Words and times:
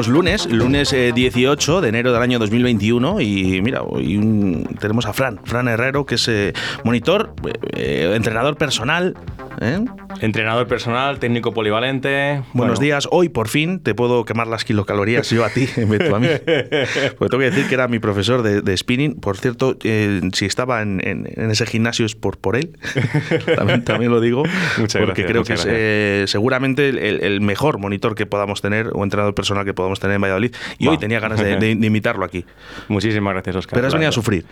pues 0.00 0.08
lunes, 0.08 0.50
lunes 0.50 0.92
18 0.92 1.78
eh, 1.78 1.82
de 1.82 1.88
enero 1.90 2.10
del 2.10 2.22
año 2.22 2.38
2021 2.38 3.20
y 3.20 3.60
mira, 3.60 3.82
hoy 3.82 4.66
tenemos 4.80 5.04
a 5.04 5.12
Fran, 5.12 5.38
Fran 5.44 5.68
Herrero, 5.68 6.06
que 6.06 6.14
es 6.14 6.26
eh, 6.28 6.54
monitor, 6.84 7.34
eh, 7.76 8.10
entrenador 8.16 8.56
personal. 8.56 9.14
Entrenador 9.60 10.66
personal, 10.66 11.18
técnico 11.18 11.52
polivalente. 11.52 12.42
Buenos 12.54 12.80
días, 12.80 13.06
hoy 13.10 13.28
por 13.28 13.48
fin 13.48 13.78
te 13.80 13.94
puedo 13.94 14.24
quemar 14.24 14.46
las 14.46 14.64
kilocalorías 14.64 15.28
yo 15.28 15.44
a 15.44 15.50
ti 15.50 15.68
en 15.76 15.90
vez 15.90 15.98
de 15.98 16.14
a 16.14 16.18
mí. 16.18 16.28
Porque 17.18 17.30
tengo 17.30 17.38
que 17.38 17.50
decir 17.50 17.68
que 17.68 17.74
era 17.74 17.86
mi 17.86 17.98
profesor 17.98 18.42
de, 18.42 18.76
spinning. 18.76 19.20
Por 19.20 19.36
cierto, 19.36 19.76
si 19.80 20.46
estaba 20.46 20.80
en, 20.80 21.26
ese 21.36 21.66
gimnasio 21.66 22.06
es 22.06 22.14
por, 22.14 22.38
por 22.38 22.56
él. 22.56 22.78
también, 23.84 24.10
lo 24.10 24.20
digo. 24.20 24.44
Muchas 24.78 25.02
porque 25.02 25.26
creo 25.26 25.44
que 25.44 26.22
es 26.24 26.30
seguramente 26.30 26.88
el, 26.88 27.40
mejor 27.42 27.78
monitor 27.78 28.14
que 28.14 28.24
podamos 28.24 28.62
tener 28.62 28.90
o 28.94 29.04
entrenador 29.04 29.34
personal 29.34 29.66
que 29.66 29.74
podamos 29.74 30.00
tener 30.00 30.16
en 30.16 30.22
Valladolid. 30.22 30.54
Y 30.78 30.88
hoy 30.88 30.96
tenía 30.96 31.20
ganas 31.20 31.38
de, 31.38 31.56
de, 31.56 31.70
invitarlo 31.70 32.24
aquí. 32.24 32.46
Muchísimas 32.88 33.34
gracias, 33.34 33.56
Oscar. 33.56 33.76
Pero 33.76 33.88
has 33.88 33.92
venido 33.92 34.08
a 34.08 34.12
sufrir. 34.12 34.46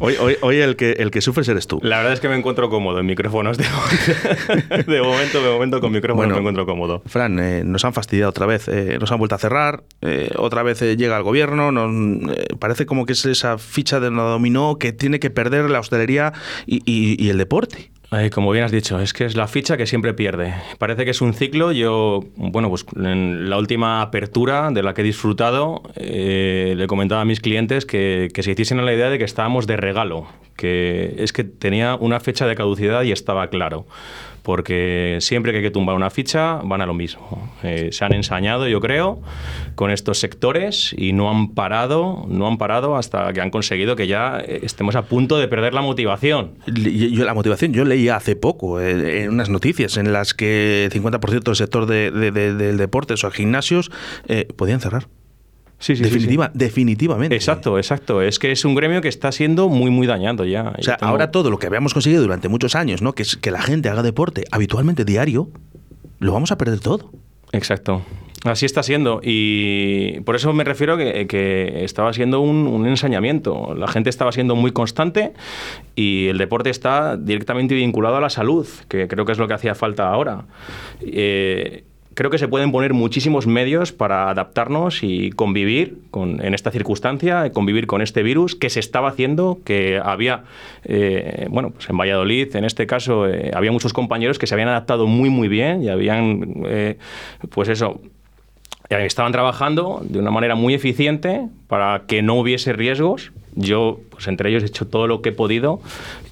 hoy, 0.00 0.16
hoy, 0.18 0.36
hoy, 0.40 0.56
el, 0.56 0.74
que, 0.74 0.92
el 0.92 1.12
que 1.12 1.20
sufres 1.20 1.48
eres 1.48 1.68
tú. 1.68 1.78
La 1.82 1.98
verdad 1.98 2.14
es 2.14 2.20
que 2.20 2.28
me 2.28 2.36
encuentro 2.36 2.71
cómodo 2.72 2.98
en 2.98 3.06
micrófonos 3.06 3.56
de, 3.56 3.64
de 4.86 5.00
momento. 5.00 5.40
De 5.40 5.50
momento 5.50 5.80
con 5.80 5.92
micrófonos 5.92 6.32
me 6.32 6.38
encuentro 6.38 6.66
cómodo. 6.66 7.02
Fran, 7.06 7.38
eh, 7.38 7.62
nos 7.64 7.84
han 7.84 7.92
fastidiado 7.92 8.30
otra 8.30 8.46
vez. 8.46 8.66
Eh, 8.66 8.96
nos 8.98 9.12
han 9.12 9.18
vuelto 9.18 9.36
a 9.36 9.38
cerrar. 9.38 9.84
Eh, 10.00 10.32
otra 10.36 10.64
vez 10.64 10.80
llega 10.80 11.16
el 11.16 11.22
gobierno. 11.22 11.70
Nos, 11.70 12.36
parece 12.58 12.86
como 12.86 13.06
que 13.06 13.12
es 13.12 13.24
esa 13.26 13.58
ficha 13.58 14.00
de 14.00 14.10
no 14.10 14.24
dominó 14.24 14.76
que 14.78 14.92
tiene 14.92 15.20
que 15.20 15.30
perder 15.30 15.70
la 15.70 15.78
hostelería 15.78 16.32
y, 16.66 16.82
y 16.84 17.30
el 17.30 17.38
deporte 17.38 17.91
como 18.30 18.50
bien 18.50 18.64
has 18.64 18.72
dicho, 18.72 19.00
es 19.00 19.12
que 19.12 19.24
es 19.24 19.36
la 19.36 19.48
ficha 19.48 19.76
que 19.76 19.86
siempre 19.86 20.12
pierde. 20.12 20.54
Parece 20.78 21.04
que 21.04 21.12
es 21.12 21.20
un 21.22 21.32
ciclo. 21.32 21.72
Yo, 21.72 22.20
bueno, 22.36 22.68
pues 22.68 22.84
en 22.96 23.48
la 23.48 23.56
última 23.56 24.02
apertura 24.02 24.70
de 24.70 24.82
la 24.82 24.92
que 24.92 25.00
he 25.00 25.04
disfrutado, 25.04 25.82
eh, 25.96 26.74
le 26.76 26.86
comentaba 26.86 27.22
a 27.22 27.24
mis 27.24 27.40
clientes 27.40 27.86
que, 27.86 28.28
que 28.34 28.42
se 28.42 28.52
hiciesen 28.52 28.84
la 28.84 28.92
idea 28.92 29.08
de 29.08 29.18
que 29.18 29.24
estábamos 29.24 29.66
de 29.66 29.76
regalo, 29.76 30.26
que 30.56 31.14
es 31.18 31.32
que 31.32 31.44
tenía 31.44 31.94
una 31.94 32.20
fecha 32.20 32.46
de 32.46 32.54
caducidad 32.54 33.02
y 33.02 33.12
estaba 33.12 33.48
claro 33.48 33.86
porque 34.42 35.18
siempre 35.20 35.52
que 35.52 35.58
hay 35.58 35.64
que 35.64 35.70
tumbar 35.70 35.94
una 35.96 36.10
ficha 36.10 36.60
van 36.64 36.80
a 36.80 36.86
lo 36.86 36.94
mismo. 36.94 37.50
Eh, 37.62 37.90
se 37.92 38.04
han 38.04 38.12
ensañado, 38.12 38.68
yo 38.68 38.80
creo, 38.80 39.20
con 39.74 39.90
estos 39.90 40.18
sectores 40.18 40.94
y 40.96 41.12
no 41.12 41.30
han 41.30 41.54
parado, 41.54 42.26
no 42.28 42.46
han 42.46 42.58
parado 42.58 42.96
hasta 42.96 43.32
que 43.32 43.40
han 43.40 43.50
conseguido 43.50 43.96
que 43.96 44.06
ya 44.06 44.40
eh, 44.40 44.60
estemos 44.62 44.96
a 44.96 45.02
punto 45.02 45.38
de 45.38 45.48
perder 45.48 45.74
la 45.74 45.82
motivación. 45.82 46.52
Yo, 46.66 47.24
la 47.24 47.34
motivación, 47.34 47.72
yo 47.72 47.84
leí 47.84 48.08
hace 48.08 48.36
poco 48.36 48.80
eh, 48.80 49.22
en 49.22 49.30
unas 49.30 49.48
noticias 49.48 49.96
en 49.96 50.12
las 50.12 50.34
que 50.34 50.84
el 50.86 50.92
50% 50.92 51.42
del 51.42 51.56
sector 51.56 51.86
del 51.86 52.76
deporte, 52.76 53.14
o 53.14 53.30
gimnasios, 53.30 53.90
podían 54.56 54.80
cerrar. 54.80 55.06
Sí, 55.82 55.96
sí, 55.96 56.04
Definitiva, 56.04 56.48
Definitivamente. 56.54 57.34
Exacto, 57.34 57.76
exacto. 57.76 58.22
Es 58.22 58.38
que 58.38 58.52
es 58.52 58.64
un 58.64 58.76
gremio 58.76 59.00
que 59.00 59.08
está 59.08 59.32
siendo 59.32 59.68
muy, 59.68 59.90
muy 59.90 60.06
dañado 60.06 60.44
ya. 60.44 60.72
O 60.78 60.82
sea, 60.82 60.94
ahora 61.00 61.32
todo 61.32 61.50
lo 61.50 61.58
que 61.58 61.66
habíamos 61.66 61.92
conseguido 61.92 62.22
durante 62.22 62.48
muchos 62.48 62.76
años, 62.76 63.02
¿no? 63.02 63.14
Que 63.14 63.24
es 63.24 63.36
que 63.36 63.50
la 63.50 63.60
gente 63.60 63.88
haga 63.88 64.04
deporte 64.04 64.44
habitualmente 64.52 65.04
diario, 65.04 65.50
lo 66.20 66.32
vamos 66.32 66.52
a 66.52 66.56
perder 66.56 66.78
todo. 66.78 67.10
Exacto. 67.50 68.02
Así 68.44 68.64
está 68.64 68.84
siendo. 68.84 69.20
Y 69.24 70.20
por 70.20 70.36
eso 70.36 70.52
me 70.52 70.62
refiero 70.62 70.96
que, 70.96 71.26
que 71.26 71.84
estaba 71.84 72.12
siendo 72.12 72.40
un, 72.40 72.86
ensañamiento. 72.86 73.74
La 73.74 73.88
gente 73.88 74.08
estaba 74.08 74.30
siendo 74.30 74.54
muy 74.54 74.70
constante 74.70 75.32
y 75.96 76.28
el 76.28 76.38
deporte 76.38 76.70
está 76.70 77.16
directamente 77.16 77.74
vinculado 77.74 78.18
a 78.18 78.20
la 78.20 78.30
salud, 78.30 78.68
que 78.88 79.08
creo 79.08 79.24
que 79.24 79.32
es 79.32 79.38
lo 79.38 79.48
que 79.48 79.54
hacía 79.54 79.74
falta 79.74 80.08
ahora. 80.08 80.44
Eh, 81.00 81.82
creo 82.14 82.30
que 82.30 82.38
se 82.38 82.48
pueden 82.48 82.72
poner 82.72 82.94
muchísimos 82.94 83.46
medios 83.46 83.92
para 83.92 84.30
adaptarnos 84.30 85.02
y 85.02 85.30
convivir 85.30 85.98
con, 86.10 86.44
en 86.44 86.54
esta 86.54 86.70
circunstancia, 86.70 87.50
convivir 87.52 87.86
con 87.86 88.02
este 88.02 88.22
virus 88.22 88.54
que 88.54 88.70
se 88.70 88.80
estaba 88.80 89.08
haciendo, 89.08 89.60
que 89.64 90.00
había, 90.02 90.44
eh, 90.84 91.46
bueno, 91.50 91.70
pues 91.70 91.88
en 91.88 91.96
Valladolid, 91.96 92.54
en 92.56 92.64
este 92.64 92.86
caso, 92.86 93.28
eh, 93.28 93.50
había 93.54 93.72
muchos 93.72 93.92
compañeros 93.92 94.38
que 94.38 94.46
se 94.46 94.54
habían 94.54 94.68
adaptado 94.68 95.06
muy, 95.06 95.30
muy 95.30 95.48
bien 95.48 95.82
y 95.82 95.88
habían, 95.88 96.64
eh, 96.66 96.98
pues 97.50 97.68
eso, 97.68 98.00
estaban 98.88 99.32
trabajando 99.32 100.02
de 100.04 100.18
una 100.18 100.30
manera 100.30 100.54
muy 100.54 100.74
eficiente 100.74 101.48
para 101.66 102.02
que 102.06 102.22
no 102.22 102.34
hubiese 102.34 102.72
riesgos. 102.72 103.32
Yo, 103.54 104.00
pues 104.12 104.28
entre 104.28 104.50
ellos, 104.50 104.62
he 104.62 104.66
hecho 104.66 104.86
todo 104.86 105.06
lo 105.06 105.22
que 105.22 105.30
he 105.30 105.32
podido 105.32 105.80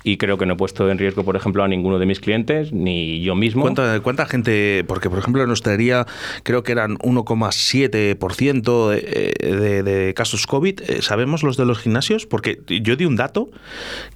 y 0.04 0.16
creo 0.16 0.38
que 0.38 0.46
no 0.46 0.54
he 0.54 0.56
puesto 0.56 0.88
en 0.90 0.98
riesgo, 0.98 1.24
por 1.24 1.36
ejemplo, 1.36 1.64
a 1.64 1.68
ninguno 1.68 1.98
de 1.98 2.06
mis 2.06 2.20
clientes, 2.20 2.72
ni 2.72 3.20
yo 3.22 3.34
mismo. 3.34 3.62
¿Cuánta, 3.62 4.00
cuánta 4.00 4.26
gente? 4.26 4.84
Porque, 4.86 5.10
por 5.10 5.18
ejemplo, 5.18 5.42
en 5.42 5.50
hostelería 5.50 6.06
creo 6.42 6.62
que 6.62 6.72
eran 6.72 6.96
1,7% 6.98 8.88
de, 8.88 9.82
de, 9.82 10.14
casos 10.14 10.46
COVID. 10.46 10.80
Eh, 10.82 11.02
¿Sabemos 11.02 11.42
los 11.42 11.56
de 11.56 11.66
los 11.66 11.78
gimnasios? 11.78 12.26
Porque 12.26 12.60
yo 12.66 12.96
di 12.96 13.04
un 13.04 13.16
dato 13.16 13.50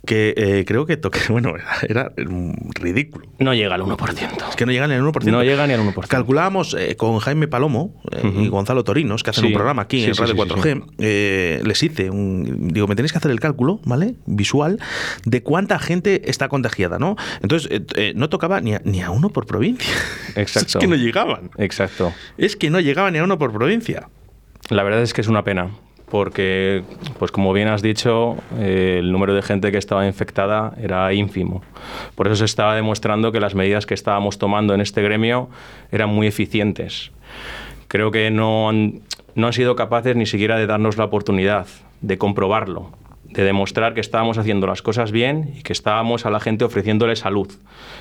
que 0.07 0.35
eh, 0.37 0.65
creo 0.67 0.87
que 0.87 0.97
toqué, 0.97 1.21
bueno, 1.29 1.55
era, 1.89 2.13
ridículo. 2.75 3.27
No 3.39 3.55
llega 3.55 3.75
al 3.75 3.83
1%. 3.83 4.49
Es 4.49 4.57
que 4.57 4.67
no 4.67 4.73
llega 4.73 4.87
ni 4.87 4.95
al 4.95 5.03
1%. 5.03 5.25
No 5.25 5.43
llega 5.43 5.67
ni 5.67 5.75
al 5.75 5.81
1%. 5.81 6.07
Calculábamos 6.09 6.75
eh, 6.79 6.97
con 6.97 7.19
Jaime 7.19 7.49
Palomo 7.49 7.95
y 8.23 8.49
Gonzalo 8.49 8.85
Torinos, 8.85 9.23
que 9.23 9.31
hacen 9.31 9.47
un 9.47 9.53
programa 9.53 9.83
aquí 9.83 10.05
en 10.05 10.15
Radio 10.15 10.35
4G, 10.35 11.63
les 11.63 11.83
hice 11.83 12.11
un... 12.11 12.69
Digo, 12.69 12.87
me 12.87 12.97
tenéis 12.97 13.13
que 13.13 13.19
hacer 13.19 13.31
el 13.31 13.41
cálculo, 13.41 13.64
¿vale? 13.85 14.15
Visual, 14.27 14.79
de 15.25 15.43
cuánta 15.43 15.79
gente 15.79 16.31
está 16.31 16.49
contagiada, 16.49 16.99
¿no? 16.99 17.17
Entonces, 17.43 17.71
eh, 17.71 17.85
eh, 17.97 18.13
no 18.17 18.29
tocaba 18.29 18.61
ni 18.61 18.75
a, 18.75 18.83
ni 18.85 19.03
a, 19.03 19.11
uno 19.11 19.31
por 19.31 19.47
provincia. 19.47 19.95
Exacto. 20.37 20.79
es 20.79 20.83
que 20.83 20.87
no 20.87 20.97
llegaban. 20.97 21.51
Exacto. 21.59 22.13
Es 22.39 22.57
que 22.57 22.71
no 22.71 22.81
llegaban 22.81 23.13
ni 23.13 23.19
a 23.19 23.25
uno 23.25 23.39
por 23.39 23.53
provincia. 23.53 24.09
La 24.71 24.83
verdad 24.83 25.03
es 25.03 25.13
que 25.13 25.21
es 25.21 25.29
una 25.29 25.45
pena 25.45 25.71
porque, 26.15 26.85
pues 27.19 27.33
como 27.33 27.53
bien 27.53 27.67
has 27.67 27.83
dicho, 27.83 28.37
eh, 28.59 28.99
el 29.01 29.11
número 29.11 29.35
de 29.35 29.43
gente 29.43 29.73
que 29.73 29.79
estaba 29.79 30.07
infectada 30.07 30.73
era 30.81 31.13
ínfimo. 31.13 31.63
Por 32.15 32.29
eso 32.29 32.37
se 32.37 32.45
estaba 32.45 32.77
demostrando 32.77 33.33
que 33.33 33.41
las 33.41 33.57
medidas 33.57 33.85
que 33.85 33.95
estábamos 33.95 34.39
tomando 34.39 34.75
en 34.75 34.81
este 34.81 35.03
gremio 35.03 35.49
eran 35.91 36.11
muy 36.11 36.29
eficientes. 36.29 37.11
Creo 37.89 38.13
que 38.13 38.31
no 38.31 38.69
han, 38.69 39.01
no 39.35 39.49
han 39.49 39.53
sido 39.53 39.75
capaces 39.75 40.15
ni 40.15 40.27
siquiera 40.27 40.57
de 40.57 40.69
darnos 40.69 40.97
la 40.99 41.05
oportunidad 41.05 41.67
de 42.01 42.17
comprobarlo, 42.17 42.93
de 43.34 43.45
demostrar 43.45 43.95
que 43.95 44.00
estábamos 44.00 44.39
haciendo 44.39 44.67
las 44.67 44.83
cosas 44.83 45.12
bien 45.12 45.53
y 45.59 45.62
que 45.62 45.72
estábamos 45.72 46.25
a 46.25 46.31
la 46.31 46.41
gente 46.41 46.65
ofreciéndole 46.65 47.17
salud. 47.17 47.53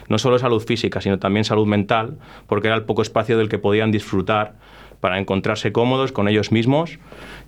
No 0.08 0.18
solo 0.18 0.40
salud 0.40 0.64
física, 0.64 1.02
sino 1.02 1.20
también 1.20 1.44
salud 1.44 1.68
mental, 1.68 2.18
porque 2.48 2.68
era 2.68 2.78
el 2.78 2.84
poco 2.84 3.02
espacio 3.02 3.38
del 3.38 3.50
que 3.50 3.58
podían 3.58 3.92
disfrutar 3.92 4.56
para 5.04 5.20
encontrarse 5.20 5.74
cómodos 5.74 6.14
con 6.14 6.30
ellos 6.30 6.54
mismos 6.54 6.98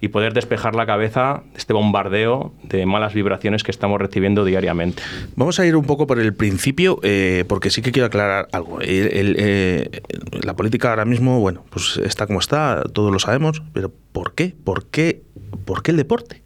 y 0.02 0.10
poder 0.10 0.34
despejar 0.34 0.76
la 0.76 0.86
cabeza 0.86 1.44
de 1.54 1.58
este 1.58 1.72
bombardeo 1.72 2.54
de 2.64 2.86
malas 2.86 3.14
vibraciones 3.14 3.64
que 3.64 3.72
estamos 3.72 3.98
recibiendo 3.98 4.44
diariamente. 4.44 5.02
Vamos 5.38 5.58
a 5.62 5.66
ir 5.66 5.78
un 5.78 5.86
poco 5.86 6.06
por 6.06 6.20
el 6.20 6.34
principio, 6.34 7.00
eh, 7.02 7.46
porque 7.48 7.70
sí 7.70 7.82
que 7.82 7.94
quiero 7.94 8.08
aclarar 8.08 8.50
algo. 8.52 8.80
Eh, 8.82 10.02
la 10.44 10.58
política 10.58 10.90
ahora 10.90 11.06
mismo, 11.06 11.40
bueno, 11.40 11.64
pues 11.70 11.96
está 12.04 12.28
como 12.28 12.40
está, 12.40 12.84
todos 12.92 13.14
lo 13.14 13.20
sabemos, 13.20 13.64
pero 13.72 13.90
¿por 14.12 14.36
qué? 14.36 14.54
¿Por 14.66 14.88
qué, 14.88 15.22
¿Por 15.64 15.82
qué 15.82 15.92
el 15.92 15.98
deporte? 15.98 16.44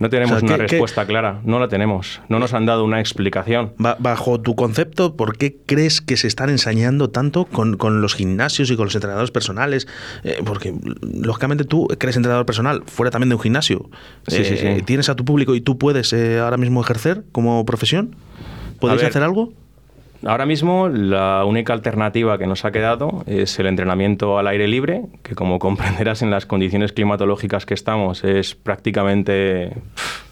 No 0.00 0.08
tenemos 0.08 0.42
una 0.42 0.56
respuesta 0.56 1.04
clara, 1.04 1.42
no 1.44 1.60
la 1.60 1.68
tenemos. 1.68 2.22
No 2.30 2.38
nos 2.38 2.54
han 2.54 2.64
dado 2.64 2.84
una 2.84 3.00
explicación. 3.00 3.74
Bajo 3.76 4.40
tu 4.40 4.56
concepto, 4.56 5.14
¿por 5.14 5.36
qué 5.36 5.58
crees 5.66 6.00
que 6.00 6.16
se 6.16 6.26
están 6.26 6.48
ensañando 6.48 7.10
tanto 7.10 7.44
con, 7.44 7.76
los 8.00 8.14
gimnasios 8.14 8.70
y 8.70 8.76
con 8.76 8.86
los 8.86 8.94
entrenadores 8.94 9.30
personales? 9.30 9.86
Eh, 10.24 10.40
porque, 10.42 10.74
lógicamente, 11.02 11.64
tú 11.64 11.86
eres 12.00 12.16
entrenador 12.16 12.46
personal, 12.46 12.82
fuera 12.86 13.10
también 13.10 13.28
de 13.28 13.34
un 13.34 13.42
gimnasio. 13.42 13.90
Sí, 14.26 14.42
sí, 14.42 14.54
eh, 14.58 14.82
¿Tienes 14.86 15.10
a 15.10 15.16
tu 15.16 15.26
público 15.26 15.54
y 15.54 15.60
tú 15.60 15.76
puedes 15.76 16.14
eh, 16.14 16.38
ahora 16.38 16.56
mismo 16.56 16.80
ejercer 16.80 17.24
como 17.30 17.66
profesión? 17.66 18.16
¿Podéis 18.78 19.02
hacer 19.02 19.22
algo? 19.22 19.52
Ahora 20.24 20.44
mismo 20.44 20.88
la 20.88 21.44
única 21.46 21.72
alternativa 21.72 22.36
que 22.36 22.46
nos 22.46 22.64
ha 22.64 22.72
quedado 22.72 23.24
es 23.26 23.58
el 23.58 23.66
entrenamiento 23.66 24.38
al 24.38 24.48
aire 24.48 24.68
libre, 24.68 25.02
que 25.22 25.34
como 25.34 25.58
comprenderás 25.58 26.22
en 26.22 26.30
las 26.30 26.44
condiciones 26.44 26.92
climatológicas 26.92 27.64
que 27.64 27.74
estamos 27.74 28.22
es 28.24 28.54
prácticamente 28.54 29.72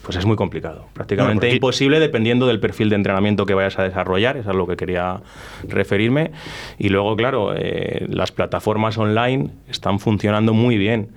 pues 0.08 0.16
es 0.16 0.25
muy 0.25 0.37
complicado, 0.37 0.87
prácticamente 0.94 1.50
imposible 1.50 2.00
dependiendo 2.00 2.46
del 2.46 2.60
perfil 2.60 2.88
de 2.88 2.96
entrenamiento 2.96 3.44
que 3.44 3.52
vayas 3.52 3.78
a 3.78 3.82
desarrollar, 3.82 4.38
es 4.38 4.46
a 4.46 4.55
lo 4.55 4.66
que 4.66 4.75
quería 4.75 5.20
referirme. 5.69 6.31
Y 6.78 6.88
luego, 6.88 7.14
claro, 7.14 7.52
eh, 7.55 8.06
las 8.08 8.32
plataformas 8.32 8.96
online 8.96 9.50
están 9.69 10.00
funcionando 10.00 10.55
muy 10.55 10.78
bien, 10.78 11.10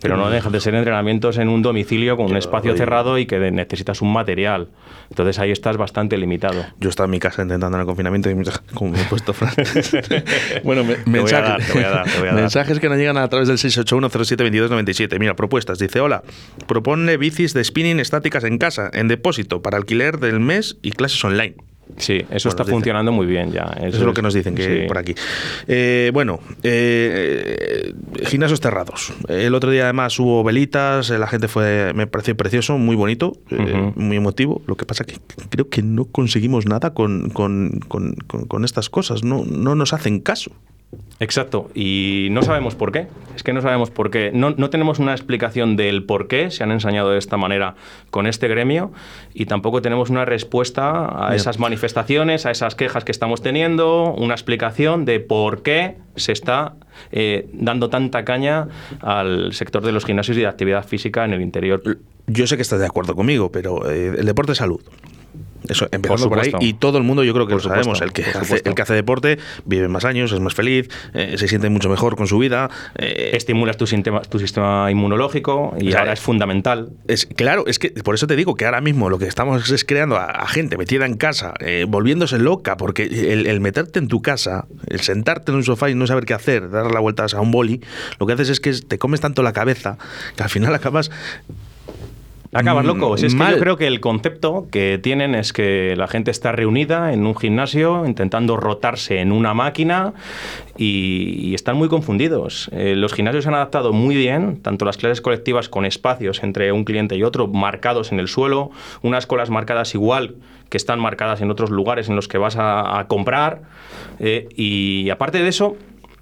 pero 0.00 0.16
no 0.16 0.30
dejan 0.30 0.52
de 0.52 0.60
ser 0.60 0.76
entrenamientos 0.76 1.38
en 1.38 1.48
un 1.48 1.60
domicilio 1.62 2.16
con 2.16 2.26
un 2.26 2.36
espacio 2.36 2.76
cerrado 2.76 3.18
y 3.18 3.26
que 3.26 3.50
necesitas 3.50 4.00
un 4.00 4.12
material. 4.12 4.68
Entonces 5.10 5.38
ahí 5.38 5.50
estás 5.50 5.76
bastante 5.76 6.16
limitado. 6.16 6.64
Yo 6.78 6.90
estaba 6.90 7.06
en 7.06 7.12
mi 7.12 7.18
casa 7.18 7.42
intentando 7.42 7.76
en 7.76 7.80
el 7.80 7.86
confinamiento 7.86 8.30
y 8.30 8.34
como 8.74 8.92
me 8.92 9.00
he 9.00 9.04
puesto 9.04 9.34
bueno, 10.64 10.84
mensajes 10.84 12.80
que 12.80 12.88
nos 12.88 12.98
llegan 12.98 13.16
a 13.16 13.28
través 13.28 13.48
del 13.48 13.58
681072297. 13.58 15.18
Mira, 15.18 15.34
propuestas. 15.34 15.78
Dice, 15.78 16.00
hola, 16.00 16.22
propone 16.66 17.16
bicis 17.16 17.54
de 17.54 17.64
spinning 17.64 18.00
en 18.44 18.58
casa, 18.58 18.90
en 18.92 19.08
depósito, 19.08 19.62
para 19.62 19.76
alquiler 19.76 20.18
del 20.18 20.40
mes 20.40 20.76
y 20.82 20.90
clases 20.90 21.22
online. 21.24 21.54
Sí, 21.98 22.24
eso 22.30 22.48
está 22.48 22.64
funcionando 22.64 23.12
muy 23.12 23.26
bien 23.26 23.52
ya. 23.52 23.64
Eso, 23.80 23.98
es 23.98 24.02
lo 24.02 24.12
que 24.12 24.20
nos 24.20 24.34
dicen 24.34 24.54
que 24.54 24.84
por 24.88 24.98
aquí. 24.98 25.14
Eh, 25.68 26.10
bueno, 26.12 26.40
eh, 26.62 27.94
gimnasios 28.26 28.60
cerrados. 28.60 29.12
El 29.28 29.54
otro 29.54 29.70
día 29.70 29.84
además 29.84 30.18
hubo 30.18 30.42
velitas, 30.42 31.10
la 31.10 31.26
gente 31.28 31.48
fue, 31.48 31.92
me 31.94 32.06
pareció 32.06 32.36
precioso, 32.36 32.76
muy 32.76 32.96
bonito, 32.96 33.38
eh, 33.50 33.92
muy 33.94 34.16
emotivo. 34.16 34.62
Lo 34.66 34.76
que 34.76 34.84
pasa 34.84 35.04
que 35.04 35.18
creo 35.48 35.68
que 35.68 35.82
no 35.82 36.06
conseguimos 36.06 36.66
nada 36.66 36.92
con, 36.92 37.30
con, 37.30 37.80
con, 37.86 38.14
con 38.14 38.64
estas 38.64 38.90
cosas, 38.90 39.22
no, 39.22 39.44
no 39.44 39.74
nos 39.74 39.92
hacen 39.92 40.20
caso. 40.20 40.50
Exacto, 41.18 41.70
y 41.74 42.28
no 42.30 42.42
sabemos 42.42 42.74
por 42.74 42.92
qué. 42.92 43.08
Es 43.34 43.42
que 43.42 43.52
no 43.52 43.62
sabemos 43.62 43.90
por 43.90 44.10
qué. 44.10 44.30
No, 44.32 44.54
tenemos 44.70 44.98
una 44.98 45.12
explicación 45.12 45.76
del 45.76 46.04
por 46.04 46.28
qué 46.28 46.50
se 46.50 46.62
han 46.62 46.70
ensañado 46.70 47.10
de 47.10 47.18
esta 47.18 47.36
manera 47.38 47.74
con 48.10 48.26
este 48.26 48.48
gremio 48.48 48.92
y 49.32 49.46
tampoco 49.46 49.80
tenemos 49.80 50.10
una 50.10 50.24
respuesta 50.24 51.28
a 51.28 51.34
esas 51.34 51.58
manifestaciones, 51.58 52.44
a 52.44 52.50
esas 52.50 52.74
quejas 52.74 53.04
que 53.04 53.12
estamos 53.12 53.42
teniendo, 53.42 54.12
una 54.14 54.34
explicación 54.34 55.04
de 55.04 55.20
por 55.20 55.62
qué 55.62 55.96
se 56.16 56.32
está 56.32 56.74
eh, 57.12 57.48
dando 57.52 57.88
tanta 57.88 58.24
caña 58.24 58.68
al 59.00 59.52
sector 59.54 59.84
de 59.84 59.92
los 59.92 60.04
gimnasios 60.04 60.36
y 60.36 60.40
de 60.40 60.46
actividad 60.46 60.86
física 60.86 61.24
en 61.24 61.32
el 61.32 61.40
interior. 61.40 61.82
Yo 62.26 62.46
sé 62.46 62.56
que 62.56 62.62
estás 62.62 62.80
de 62.80 62.86
acuerdo 62.86 63.14
conmigo, 63.14 63.50
pero 63.50 63.90
eh, 63.90 64.14
el 64.18 64.26
deporte 64.26 64.52
es 64.52 64.58
salud. 64.58 64.80
Eso, 65.68 65.88
empezando 65.90 66.28
por, 66.28 66.40
ahí. 66.40 66.52
Y 66.60 66.74
todo 66.74 66.98
el 66.98 67.04
mundo, 67.04 67.24
yo 67.24 67.32
creo 67.32 67.46
que 67.46 67.54
lo 67.54 67.60
sabemos. 67.60 68.00
El 68.00 68.12
que, 68.12 68.24
hace, 68.24 68.62
el 68.64 68.74
que 68.74 68.82
hace 68.82 68.94
deporte 68.94 69.38
vive 69.64 69.88
más 69.88 70.04
años, 70.04 70.32
es 70.32 70.40
más 70.40 70.54
feliz, 70.54 70.88
eh, 71.14 71.34
se 71.36 71.48
siente 71.48 71.68
mucho 71.68 71.88
mejor 71.88 72.16
con 72.16 72.26
su 72.26 72.38
vida. 72.38 72.70
Eh, 72.96 73.30
Estimulas 73.34 73.76
tu 73.76 73.86
sistema, 73.86 74.22
tu 74.22 74.38
sistema 74.38 74.90
inmunológico 74.90 75.74
y 75.78 75.92
ahora 75.94 76.12
es 76.12 76.20
fundamental. 76.20 76.90
Es, 77.08 77.26
claro, 77.26 77.64
es 77.66 77.78
que 77.78 77.90
por 77.90 78.14
eso 78.14 78.26
te 78.26 78.36
digo 78.36 78.54
que 78.54 78.64
ahora 78.64 78.80
mismo 78.80 79.10
lo 79.10 79.18
que 79.18 79.26
estamos 79.26 79.70
es 79.70 79.84
creando 79.84 80.16
a, 80.16 80.46
gente 80.46 80.76
metida 80.76 81.06
en 81.06 81.16
casa, 81.16 81.54
eh, 81.60 81.86
volviéndose 81.88 82.38
loca, 82.38 82.76
porque 82.76 83.04
el, 83.04 83.60
meterte 83.60 83.98
en 83.98 84.08
tu 84.08 84.22
casa, 84.22 84.66
el 84.86 85.00
sentarte 85.00 85.50
en 85.50 85.56
un 85.56 85.64
sofá 85.64 85.90
y 85.90 85.94
no 85.94 86.06
saber 86.06 86.24
qué 86.24 86.34
hacer, 86.34 86.70
dar 86.70 86.90
la 86.92 87.00
vuelta 87.00 87.26
a 87.32 87.40
un 87.40 87.50
boli, 87.50 87.80
lo 88.18 88.26
que 88.26 88.32
haces 88.34 88.48
es 88.50 88.60
que 88.60 88.72
te 88.72 88.98
comes 88.98 89.20
tanto 89.20 89.42
la 89.42 89.52
cabeza 89.52 89.98
que 90.36 90.42
al 90.42 90.50
final 90.50 90.74
acabas 90.74 91.10
Acabas 92.56 92.84
mm, 92.84 92.88
loco. 92.88 93.14
es 93.14 93.34
que 93.34 93.50
yo 93.50 93.58
creo 93.58 93.76
que 93.76 93.86
el 93.86 94.00
concepto 94.00 94.66
que 94.70 94.98
tienen 95.02 95.34
es 95.34 95.52
que 95.52 95.94
la 95.96 96.08
gente 96.08 96.30
está 96.30 96.52
reunida 96.52 97.12
en 97.12 97.26
un 97.26 97.36
gimnasio 97.36 98.06
intentando 98.06 98.56
rotarse 98.56 99.20
en 99.20 99.32
una 99.32 99.54
máquina 99.54 100.14
y, 100.76 101.54
están 101.54 101.76
muy 101.76 101.88
confundidos. 101.88 102.68
Eh, 102.72 102.94
los 102.96 103.12
gimnasios 103.14 103.44
se 103.44 103.48
han 103.48 103.54
adaptado 103.54 103.92
muy 103.92 104.14
bien, 104.14 104.60
tanto 104.62 104.84
las 104.84 104.96
clases 104.96 105.20
colectivas 105.20 105.68
con 105.68 105.86
espacios 105.86 106.42
entre 106.42 106.72
un 106.72 106.84
cliente 106.84 107.16
y 107.16 107.22
otro 107.22 107.46
marcados 107.46 108.12
en 108.12 108.20
el 108.20 108.28
suelo, 108.28 108.70
unas 109.02 109.26
colas 109.26 109.50
marcadas 109.50 109.94
igual 109.94 110.36
que 110.68 110.76
están 110.76 111.00
marcadas 111.00 111.40
en 111.40 111.50
otros 111.50 111.70
lugares 111.70 112.08
en 112.08 112.16
los 112.16 112.28
que 112.28 112.38
vas 112.38 112.56
a, 112.58 113.04
comprar. 113.08 113.62
Eh, 114.18 114.48
y 114.56 115.10
aparte 115.10 115.42
de 115.42 115.48
eso, 115.48 115.76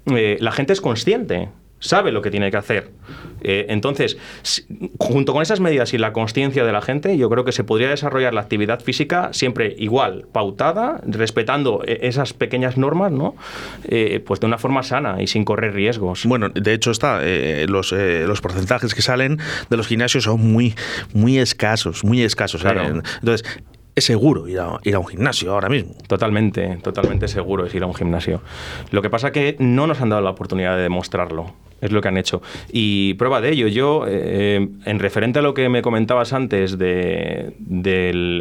eh, 0.07 0.37
la 0.39 0.51
gente 0.51 0.73
es 0.73 0.81
consciente 0.81 1.49
sabe 1.87 2.11
lo 2.11 2.21
que 2.21 2.31
tiene 2.31 2.51
que 2.51 2.57
hacer. 2.57 2.91
Eh, 3.41 3.67
entonces, 3.69 4.17
junto 4.97 5.33
con 5.33 5.41
esas 5.41 5.59
medidas 5.59 5.93
y 5.93 5.97
la 5.97 6.13
conciencia 6.13 6.65
de 6.65 6.71
la 6.71 6.81
gente, 6.81 7.17
yo 7.17 7.29
creo 7.29 7.45
que 7.45 7.51
se 7.51 7.63
podría 7.63 7.89
desarrollar 7.89 8.33
la 8.33 8.41
actividad 8.41 8.81
física 8.81 9.29
siempre 9.33 9.75
igual, 9.77 10.25
pautada, 10.31 10.99
respetando 11.05 11.83
eh, 11.85 11.99
esas 12.03 12.33
pequeñas 12.33 12.77
normas, 12.77 13.11
¿no? 13.11 13.35
Eh, 13.87 14.21
pues 14.25 14.39
de 14.39 14.47
una 14.47 14.57
forma 14.57 14.83
sana 14.83 15.21
y 15.21 15.27
sin 15.27 15.45
correr 15.45 15.73
riesgos. 15.73 16.25
Bueno, 16.25 16.49
de 16.49 16.73
hecho 16.73 16.91
está, 16.91 17.21
los, 17.67 17.91
los 17.91 18.41
porcentajes 18.41 18.95
que 18.95 19.01
salen 19.01 19.39
de 19.69 19.77
los 19.77 19.87
gimnasios 19.87 20.23
son 20.23 20.41
muy, 20.41 20.75
muy 21.13 21.37
escasos, 21.37 22.03
muy 22.03 22.23
escasos. 22.23 22.65
Entonces, 22.65 23.43
es 23.95 24.03
seguro 24.03 24.47
ir 24.47 24.59
a, 24.59 24.79
ir 24.83 24.95
a, 24.95 24.99
un 24.99 25.07
gimnasio 25.07 25.53
ahora 25.53 25.69
mismo. 25.69 25.93
Totalmente, 26.07 26.77
totalmente 26.83 27.27
seguro 27.27 27.65
es 27.65 27.73
ir 27.73 27.83
a 27.83 27.85
un 27.85 27.95
gimnasio. 27.95 28.41
Lo 28.91 29.01
que 29.01 29.09
pasa 29.09 29.27
es 29.27 29.33
que 29.33 29.55
no 29.59 29.87
nos 29.87 30.01
han 30.01 30.09
dado 30.09 30.21
la 30.21 30.31
oportunidad 30.31 30.75
de 30.75 30.83
demostrarlo 30.83 31.53
es 31.85 31.91
lo 31.91 32.01
que 32.01 32.07
han 32.07 32.17
hecho. 32.17 32.41
Y 32.71 33.13
prueba 33.15 33.41
de 33.41 33.51
ello, 33.51 33.67
yo, 33.67 34.05
eh, 34.07 34.67
en 34.85 34.99
referente 34.99 35.39
a 35.39 35.41
lo 35.41 35.53
que 35.53 35.69
me 35.69 35.81
comentabas 35.81 36.33
antes 36.33 36.77
de, 36.77 37.53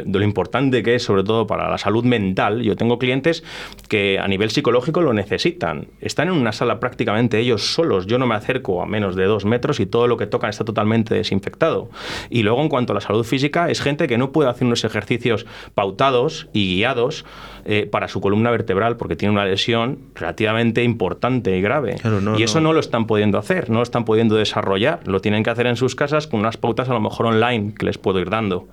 lo 0.07 0.23
importante 0.23 0.83
que 0.83 0.97
es, 0.97 1.03
sobre 1.03 1.25
todo 1.25 1.47
para 1.47 1.69
la 1.69 1.79
salud 1.79 2.05
mental, 2.05 2.63
yo 2.63 2.77
tengo 2.77 2.99
clientes 2.99 3.45
que 3.89 4.19
a 4.19 4.29
nivel 4.29 4.51
psicológico 4.51 5.01
lo 5.01 5.13
necesitan. 5.13 5.89
Están 6.01 6.29
en 6.29 6.35
una 6.35 6.53
sala 6.53 6.81
prácticamente 6.81 7.39
ellos 7.39 7.75
solos. 7.75 8.07
Yo 8.07 8.19
no 8.19 8.27
me 8.27 8.35
acerco 8.35 8.83
a 8.83 8.87
menos 8.87 9.17
de 9.17 9.25
dos 9.25 9.45
metros 9.45 9.81
y 9.81 9.87
todo 9.87 10.07
lo 10.07 10.17
que 10.17 10.27
tocan 10.27 10.51
está 10.51 10.65
totalmente 10.65 11.15
desinfectado. 11.15 11.91
Y 12.31 12.43
luego, 12.43 12.63
en 12.63 12.69
cuanto 12.69 12.93
a 12.93 12.95
la 12.95 13.01
salud 13.01 13.25
física, 13.25 13.71
es 13.71 13.81
gente 13.81 14.07
que 14.07 14.19
no 14.19 14.33
puede 14.33 14.51
hacer 14.51 14.67
unos 14.67 14.85
ejercicios 14.85 15.47
pautados 15.75 16.49
y 16.53 16.77
guiados 16.77 17.25
eh, 17.65 17.89
para 17.91 18.09
su 18.09 18.21
columna 18.21 18.51
vertebral 18.51 18.97
porque 18.97 19.17
tiene 19.17 19.33
una 19.33 19.45
lesión 19.45 19.99
relativamente 20.15 20.83
importante 20.83 21.57
y 21.57 21.63
grave. 21.63 21.97
y 22.37 22.43
eso 22.43 22.61
no. 22.61 22.73
lo 22.73 22.81
están 22.81 23.07
pudiendo 23.07 23.39
hacer, 23.39 23.71
no 23.71 23.77
lo 23.77 23.83
están 23.83 24.05
pudiendo 24.05 24.37
desarrollar. 24.37 25.01
Lo 25.07 25.21
tienen 25.21 25.43
que 25.43 25.51
hacer 25.51 25.67
en 25.67 25.77
sus 25.77 25.95
casas 25.95 26.27
con 26.27 26.41
unas 26.41 26.57
pautas 26.57 26.89
a 26.89 26.93
lo 26.93 27.01
mejor 27.01 27.27
online 27.27 27.75
que 27.79 27.87
les 27.87 27.99
puedo 27.99 28.21
ir 28.21 28.31
dando. 28.31 28.69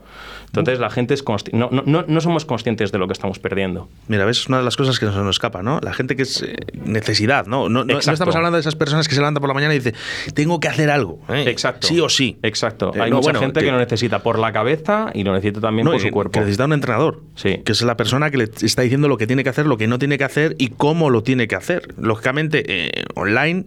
Entonces 0.48 0.80
la 0.80 0.90
gente 0.90 1.14
es 1.14 1.24
no, 1.54 1.70
no, 1.72 2.04
no, 2.06 2.22
somos 2.22 2.44
conscientes 2.44 2.92
de 2.92 2.98
lo 2.98 3.08
que 3.08 3.14
estamos 3.14 3.40
perdiendo. 3.40 3.88
Mira, 4.10 4.26
ves, 4.26 4.40
es 4.40 4.48
una 4.48 4.58
de 4.58 4.64
las 4.64 4.76
cosas 4.76 5.00
que 5.00 5.06
nos, 5.06 5.16
nos 5.16 5.36
escapa, 5.36 5.64
¿no? 5.64 5.80
La 5.82 5.94
gente 5.94 6.18
que 6.18 6.24
es 6.24 6.42
eh, 6.42 6.56
necesidad, 6.74 7.46
¿no? 7.46 7.70
No, 7.70 7.84
estamos 7.98 8.36
hablando 8.36 8.58
de 8.58 8.62
esas 8.62 8.76
personas 8.76 9.08
que 9.08 9.16
se 9.16 9.22
levantan 9.22 9.40
por 9.40 9.48
la 9.48 9.54
mañana 9.54 9.74
y 9.74 9.78
dicen, 9.78 9.96
tengo 10.34 10.60
que 10.60 10.68
hacer 10.68 10.90
algo. 10.90 11.22
¿eh? 11.30 11.46
Exacto. 11.48 11.88
Sí 11.88 12.02
o 12.02 12.10
sí. 12.10 12.38
Exacto. 12.44 12.92
Hay 13.00 13.12
mucha 13.12 13.34
gente 13.36 13.62
que, 13.62 13.72
lo 13.72 13.78
necesita 13.78 14.20
por 14.20 14.40
la 14.40 14.52
cabeza 14.52 15.12
y 15.14 15.24
lo 15.24 15.34
necesita 15.34 15.62
también 15.62 15.88
por 15.88 16.00
su 16.00 16.10
cuerpo. 16.10 16.32
Que 16.32 16.40
necesita 16.42 16.66
un 16.66 16.74
entrenador. 16.74 17.22
Sí. 17.36 17.62
Que 17.64 17.72
es 17.72 17.82
la 17.82 17.96
persona 17.96 18.30
que 18.30 18.38
le 18.38 18.44
está 18.44 18.81
diciendo 18.82 19.08
lo 19.08 19.18
que 19.18 19.28
tiene 19.28 19.44
que 19.44 19.50
hacer, 19.50 19.66
lo 19.66 19.78
que 19.78 19.88
no 19.88 20.00
tiene 20.00 20.18
que 20.18 20.24
hacer 20.24 20.56
y 20.58 20.70
cómo 20.70 21.10
lo 21.10 21.24
tiene 21.24 21.48
que 21.48 21.56
hacer. 21.56 21.94
Lógicamente, 21.98 22.64
eh, 22.68 23.04
online, 23.16 23.66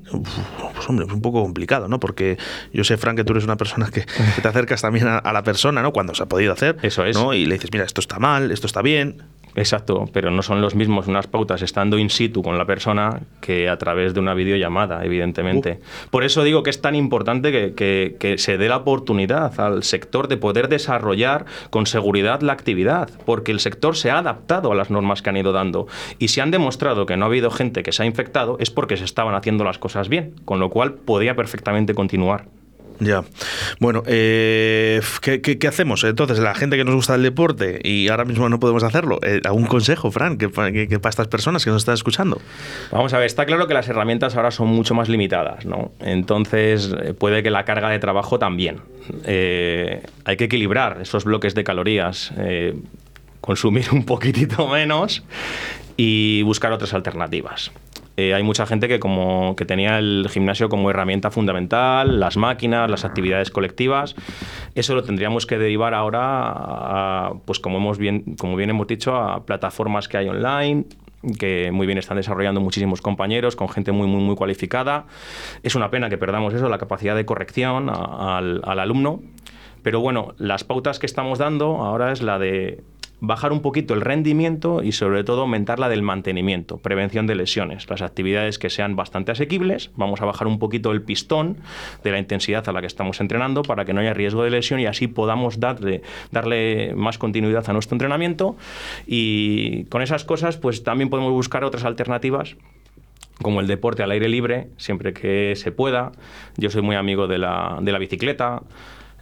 pues 0.74 0.88
hombre, 0.88 1.06
es 1.06 1.12
un 1.12 1.22
poco 1.22 1.42
complicado, 1.42 1.88
¿no? 1.88 2.00
Porque 2.00 2.38
yo 2.72 2.84
sé, 2.84 2.96
Frank, 2.96 3.16
que 3.16 3.24
tú 3.24 3.32
eres 3.32 3.44
una 3.44 3.56
persona 3.56 3.90
que, 3.90 4.04
te 4.42 4.48
acercas 4.48 4.82
también 4.82 5.06
a, 5.06 5.18
a, 5.18 5.32
la 5.32 5.42
persona, 5.42 5.82
¿no? 5.82 5.92
Cuando 5.92 6.14
se 6.14 6.22
ha 6.22 6.26
podido 6.26 6.52
hacer. 6.52 6.76
Eso 6.82 7.04
es. 7.04 7.16
¿no? 7.16 7.34
Y 7.34 7.46
le 7.46 7.54
dices, 7.54 7.70
mira, 7.72 7.84
esto 7.84 8.00
está 8.00 8.18
mal, 8.18 8.50
esto 8.50 8.66
está 8.66 8.82
bien. 8.82 9.22
Exacto, 9.56 10.08
pero 10.12 10.30
no 10.30 10.42
son 10.42 10.60
los 10.60 10.74
mismos 10.74 11.06
unas 11.06 11.26
pautas 11.26 11.62
estando 11.62 11.98
in 11.98 12.10
situ 12.10 12.42
con 12.42 12.58
la 12.58 12.66
persona 12.66 13.20
que 13.40 13.68
a 13.68 13.78
través 13.78 14.12
de 14.12 14.20
una 14.20 14.34
videollamada, 14.34 15.04
evidentemente. 15.04 15.80
Por 16.10 16.24
eso 16.24 16.42
digo 16.42 16.62
que 16.62 16.70
es 16.70 16.80
tan 16.80 16.94
importante 16.96 17.52
que, 17.52 18.16
que, 18.18 18.38
se 18.38 18.58
dé 18.58 18.68
la 18.68 18.78
oportunidad 18.78 19.58
al 19.60 19.84
sector 19.84 20.26
de 20.26 20.36
poder 20.36 20.68
desarrollar 20.68 21.44
con 21.70 21.86
seguridad 21.86 22.40
la 22.40 22.52
actividad, 22.52 23.10
porque 23.24 23.52
el 23.52 23.60
sector 23.60 23.96
se 23.96 24.10
ha 24.10 24.18
adaptado 24.18 24.72
a 24.72 24.74
las 24.74 24.90
normas 24.90 25.22
que 25.22 25.30
han 25.30 25.36
ido 25.36 25.52
dando. 25.52 25.86
Y 26.18 26.28
si 26.28 26.40
han 26.40 26.50
demostrado 26.50 27.06
que 27.06 27.16
no 27.16 27.24
ha 27.24 27.28
habido 27.28 27.50
gente 27.50 27.82
que 27.82 27.92
se 27.92 28.02
ha 28.02 28.06
infectado, 28.06 28.56
es 28.58 28.70
porque 28.70 28.96
se 28.96 29.04
estaban 29.04 29.34
haciendo 29.34 29.62
las 29.62 29.78
cosas 29.78 30.08
bien, 30.08 30.34
con 30.44 30.58
lo 30.58 30.70
cual 30.70 30.94
podía 30.94 31.36
perfectamente 31.36 31.94
continuar. 31.94 32.46
Ya. 33.00 33.24
Bueno, 33.80 34.02
eh, 34.06 35.00
¿qué, 35.20 35.68
hacemos? 35.68 36.04
Entonces, 36.04 36.38
la 36.38 36.54
gente 36.54 36.76
que 36.76 36.84
nos 36.84 36.94
gusta 36.94 37.14
el 37.14 37.22
deporte 37.22 37.80
y 37.82 38.08
ahora 38.08 38.24
mismo 38.24 38.48
no 38.48 38.60
podemos 38.60 38.82
hacerlo, 38.82 39.18
eh, 39.22 39.40
¿algún 39.44 39.66
consejo, 39.66 40.10
Fran, 40.10 40.38
que, 40.38 40.48
para 40.48 40.70
estas 41.10 41.28
personas 41.28 41.64
que 41.64 41.70
nos 41.70 41.82
están 41.82 41.94
escuchando? 41.94 42.40
Vamos 42.90 43.12
a 43.12 43.18
ver, 43.18 43.26
está 43.26 43.46
claro 43.46 43.66
que 43.66 43.74
las 43.74 43.88
herramientas 43.88 44.36
ahora 44.36 44.50
son 44.50 44.68
mucho 44.68 44.94
más 44.94 45.08
limitadas, 45.08 45.66
¿no? 45.66 45.92
Entonces, 46.00 46.94
eh, 47.02 47.14
puede 47.14 47.42
que 47.42 47.50
la 47.50 47.64
carga 47.64 47.90
de 47.90 47.98
trabajo 47.98 48.38
también. 48.38 48.80
hay 49.26 50.36
que 50.36 50.44
equilibrar 50.44 50.98
esos 51.02 51.24
bloques 51.24 51.54
de 51.54 51.64
calorías, 51.64 52.32
consumir 53.40 53.86
un 53.92 54.04
poquitito 54.04 54.68
menos 54.68 55.22
y 55.96 56.42
buscar 56.42 56.72
otras 56.72 56.94
alternativas. 56.94 57.70
Eh, 58.16 58.32
hay 58.32 58.42
mucha 58.42 58.64
gente 58.66 58.86
que, 58.86 59.00
como, 59.00 59.56
que 59.56 59.64
tenía 59.64 59.98
el 59.98 60.28
gimnasio 60.30 60.68
como 60.68 60.90
herramienta 60.90 61.30
fundamental, 61.30 62.20
las 62.20 62.36
máquinas, 62.36 62.88
las 62.88 63.04
actividades 63.04 63.50
colectivas. 63.50 64.14
Eso 64.74 64.94
lo 64.94 65.02
tendríamos 65.02 65.46
que 65.46 65.58
derivar 65.58 65.94
ahora, 65.94 66.20
a, 66.22 67.32
pues 67.44 67.58
como, 67.58 67.78
hemos 67.78 67.98
bien, 67.98 68.36
como 68.38 68.54
bien 68.56 68.70
hemos 68.70 68.86
dicho, 68.86 69.16
a 69.16 69.44
plataformas 69.44 70.06
que 70.06 70.18
hay 70.18 70.28
online, 70.28 70.84
que 71.38 71.70
muy 71.72 71.86
bien 71.86 71.98
están 71.98 72.16
desarrollando 72.16 72.60
muchísimos 72.60 73.00
compañeros, 73.00 73.56
con 73.56 73.68
gente 73.68 73.90
muy, 73.90 74.06
muy, 74.06 74.22
muy 74.22 74.36
cualificada. 74.36 75.06
Es 75.62 75.74
una 75.74 75.90
pena 75.90 76.08
que 76.08 76.18
perdamos 76.18 76.54
eso, 76.54 76.68
la 76.68 76.78
capacidad 76.78 77.16
de 77.16 77.24
corrección 77.24 77.90
al, 77.90 78.60
al 78.64 78.78
alumno. 78.78 79.22
Pero 79.82 80.00
bueno, 80.00 80.34
las 80.38 80.64
pautas 80.64 80.98
que 80.98 81.04
estamos 81.04 81.38
dando 81.38 81.82
ahora 81.82 82.10
es 82.10 82.22
la 82.22 82.38
de 82.38 82.82
bajar 83.26 83.52
un 83.52 83.60
poquito 83.60 83.94
el 83.94 84.00
rendimiento 84.00 84.82
y 84.82 84.92
sobre 84.92 85.24
todo 85.24 85.42
aumentar 85.42 85.78
la 85.78 85.88
del 85.88 86.02
mantenimiento, 86.02 86.78
prevención 86.78 87.26
de 87.26 87.34
lesiones, 87.34 87.88
las 87.88 88.02
actividades 88.02 88.58
que 88.58 88.70
sean 88.70 88.96
bastante 88.96 89.32
asequibles, 89.32 89.90
vamos 89.96 90.20
a 90.20 90.24
bajar 90.24 90.46
un 90.46 90.58
poquito 90.58 90.92
el 90.92 91.02
pistón 91.02 91.58
de 92.02 92.12
la 92.12 92.18
intensidad 92.18 92.68
a 92.68 92.72
la 92.72 92.80
que 92.80 92.86
estamos 92.86 93.20
entrenando 93.20 93.62
para 93.62 93.84
que 93.84 93.92
no 93.92 94.00
haya 94.00 94.14
riesgo 94.14 94.42
de 94.44 94.50
lesión 94.50 94.80
y 94.80 94.86
así 94.86 95.06
podamos 95.06 95.60
darle, 95.60 96.02
darle 96.30 96.94
más 96.94 97.18
continuidad 97.18 97.68
a 97.68 97.72
nuestro 97.72 97.94
entrenamiento. 97.94 98.56
Y 99.06 99.84
con 99.84 100.02
esas 100.02 100.24
cosas 100.24 100.56
pues 100.56 100.82
también 100.82 101.10
podemos 101.10 101.32
buscar 101.32 101.64
otras 101.64 101.84
alternativas 101.84 102.56
como 103.42 103.60
el 103.60 103.66
deporte 103.66 104.02
al 104.02 104.10
aire 104.12 104.28
libre, 104.28 104.68
siempre 104.76 105.12
que 105.12 105.54
se 105.56 105.72
pueda. 105.72 106.12
Yo 106.56 106.70
soy 106.70 106.82
muy 106.82 106.96
amigo 106.96 107.26
de 107.26 107.38
la, 107.38 107.78
de 107.80 107.90
la 107.90 107.98
bicicleta, 107.98 108.62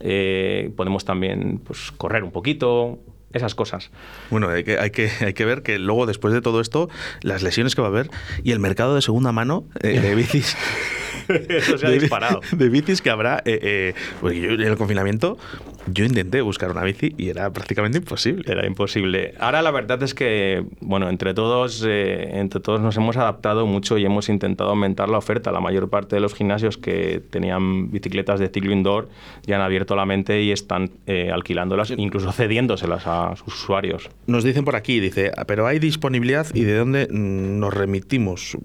eh, 0.00 0.70
podemos 0.76 1.04
también 1.04 1.60
pues, 1.64 1.92
correr 1.92 2.24
un 2.24 2.32
poquito, 2.32 2.98
esas 3.32 3.54
cosas. 3.54 3.90
Bueno, 4.30 4.48
hay 4.48 4.64
que, 4.64 4.78
hay, 4.78 4.90
que, 4.90 5.10
hay 5.20 5.34
que 5.34 5.44
ver 5.44 5.62
que 5.62 5.78
luego, 5.78 6.06
después 6.06 6.34
de 6.34 6.40
todo 6.40 6.60
esto, 6.60 6.88
las 7.20 7.42
lesiones 7.42 7.74
que 7.74 7.82
va 7.82 7.88
a 7.88 7.90
haber 7.90 8.10
y 8.42 8.52
el 8.52 8.58
mercado 8.58 8.94
de 8.94 9.02
segunda 9.02 9.32
mano 9.32 9.64
eh, 9.80 10.00
de 10.00 10.14
bicis. 10.14 10.56
Eso 11.48 11.78
se 11.78 11.86
ha 11.86 11.90
disparado. 11.90 12.40
De 12.52 12.68
bicis 12.68 13.02
que 13.02 13.10
habrá. 13.10 13.42
Eh, 13.44 13.58
eh, 13.62 13.94
porque 14.20 14.40
yo 14.40 14.50
en 14.50 14.60
el 14.60 14.76
confinamiento 14.76 15.38
yo 15.86 16.04
intenté 16.04 16.40
buscar 16.42 16.70
una 16.70 16.82
bici 16.82 17.14
y 17.18 17.28
era 17.28 17.52
prácticamente 17.52 17.98
imposible. 17.98 18.44
Era 18.46 18.66
imposible. 18.66 19.34
Ahora 19.38 19.62
la 19.62 19.70
verdad 19.70 20.02
es 20.02 20.14
que, 20.14 20.64
bueno, 20.80 21.08
entre 21.08 21.34
todos, 21.34 21.84
entre 21.86 22.60
todos 22.60 22.80
nos 22.80 22.96
hemos 22.96 23.16
adaptado 23.16 23.66
mucho 23.66 23.98
y 23.98 24.04
hemos 24.04 24.28
intentado 24.28 24.70
aumentar 24.70 25.08
la 25.08 25.18
oferta. 25.18 25.52
La 25.52 25.60
mayor 25.60 25.90
parte 25.90 26.16
de 26.16 26.20
los 26.20 26.34
gimnasios 26.34 26.78
que 26.78 27.20
tenían 27.30 27.90
bicicletas 27.90 28.38
de 28.40 28.48
ciclo 28.48 28.72
indoor 28.72 29.08
ya 29.44 29.56
han 29.56 29.62
abierto 29.62 29.96
la 29.96 30.06
mente 30.06 30.42
y 30.42 30.52
están 30.52 30.90
alquilándolas, 31.32 31.90
incluso 31.90 32.32
cediéndoselas 32.32 33.06
a 33.06 33.34
sus 33.36 33.54
usuarios. 33.54 34.10
Nos 34.26 34.44
dicen 34.44 34.64
por 34.64 34.76
aquí, 34.76 35.00
dice, 35.00 35.32
pero 35.46 35.66
hay 35.66 35.78
disponibilidad 35.78 36.46
y 36.54 36.64
de 36.64 36.76
dónde 36.76 37.08
nos 37.10 37.74
remitimos. 37.74 38.56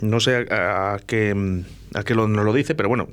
No 0.00 0.20
sé 0.20 0.46
a, 0.50 0.98
qué, 1.06 1.62
a 1.96 2.04
qué 2.04 2.14
nos 2.14 2.28
lo 2.28 2.52
dice, 2.52 2.74
pero 2.74 2.88
bueno, 2.88 3.08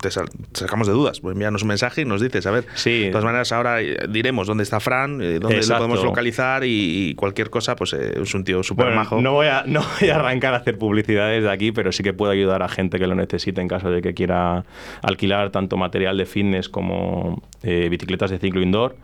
te 0.00 0.10
sacamos 0.10 0.86
de 0.86 0.92
dudas. 0.92 1.20
Pues 1.20 1.34
envíanos 1.34 1.62
un 1.62 1.68
mensaje 1.68 2.02
y 2.02 2.04
nos 2.04 2.20
dices, 2.20 2.46
a 2.46 2.50
ver, 2.50 2.64
sí. 2.74 3.04
de 3.04 3.10
todas 3.10 3.24
maneras 3.24 3.52
ahora 3.52 3.78
diremos 4.08 4.46
dónde 4.46 4.62
está 4.62 4.80
Fran, 4.80 5.20
eh, 5.20 5.38
dónde 5.38 5.60
lo 5.66 5.76
podemos 5.76 6.04
localizar 6.04 6.62
y, 6.64 7.14
cualquier 7.16 7.50
cosa, 7.50 7.76
pues 7.76 7.92
eh, 7.92 8.20
es 8.22 8.34
un 8.34 8.44
tío 8.44 8.62
súper 8.62 8.94
majo. 8.94 9.20
No 9.20 9.32
voy, 9.32 9.48
a, 9.48 9.64
no 9.66 9.82
voy 10.00 10.10
a 10.10 10.16
arrancar 10.16 10.54
a 10.54 10.58
hacer 10.58 10.78
publicidades 10.78 11.42
de 11.42 11.50
aquí, 11.50 11.72
pero 11.72 11.92
sí 11.92 12.02
que 12.02 12.12
puedo 12.12 12.32
ayudar 12.32 12.62
a 12.62 12.68
gente 12.68 12.98
que 12.98 13.06
lo 13.06 13.14
necesite 13.14 13.60
en 13.60 13.68
caso 13.68 13.90
de 13.90 14.02
que 14.02 14.14
quiera 14.14 14.64
alquilar 15.02 15.50
tanto 15.50 15.76
material 15.76 16.16
de 16.16 16.26
fitness 16.26 16.68
como 16.68 17.42
eh, 17.62 17.88
bicicletas 17.90 18.30
de 18.30 18.38
ciclo 18.38 18.62
indoor 18.62 18.96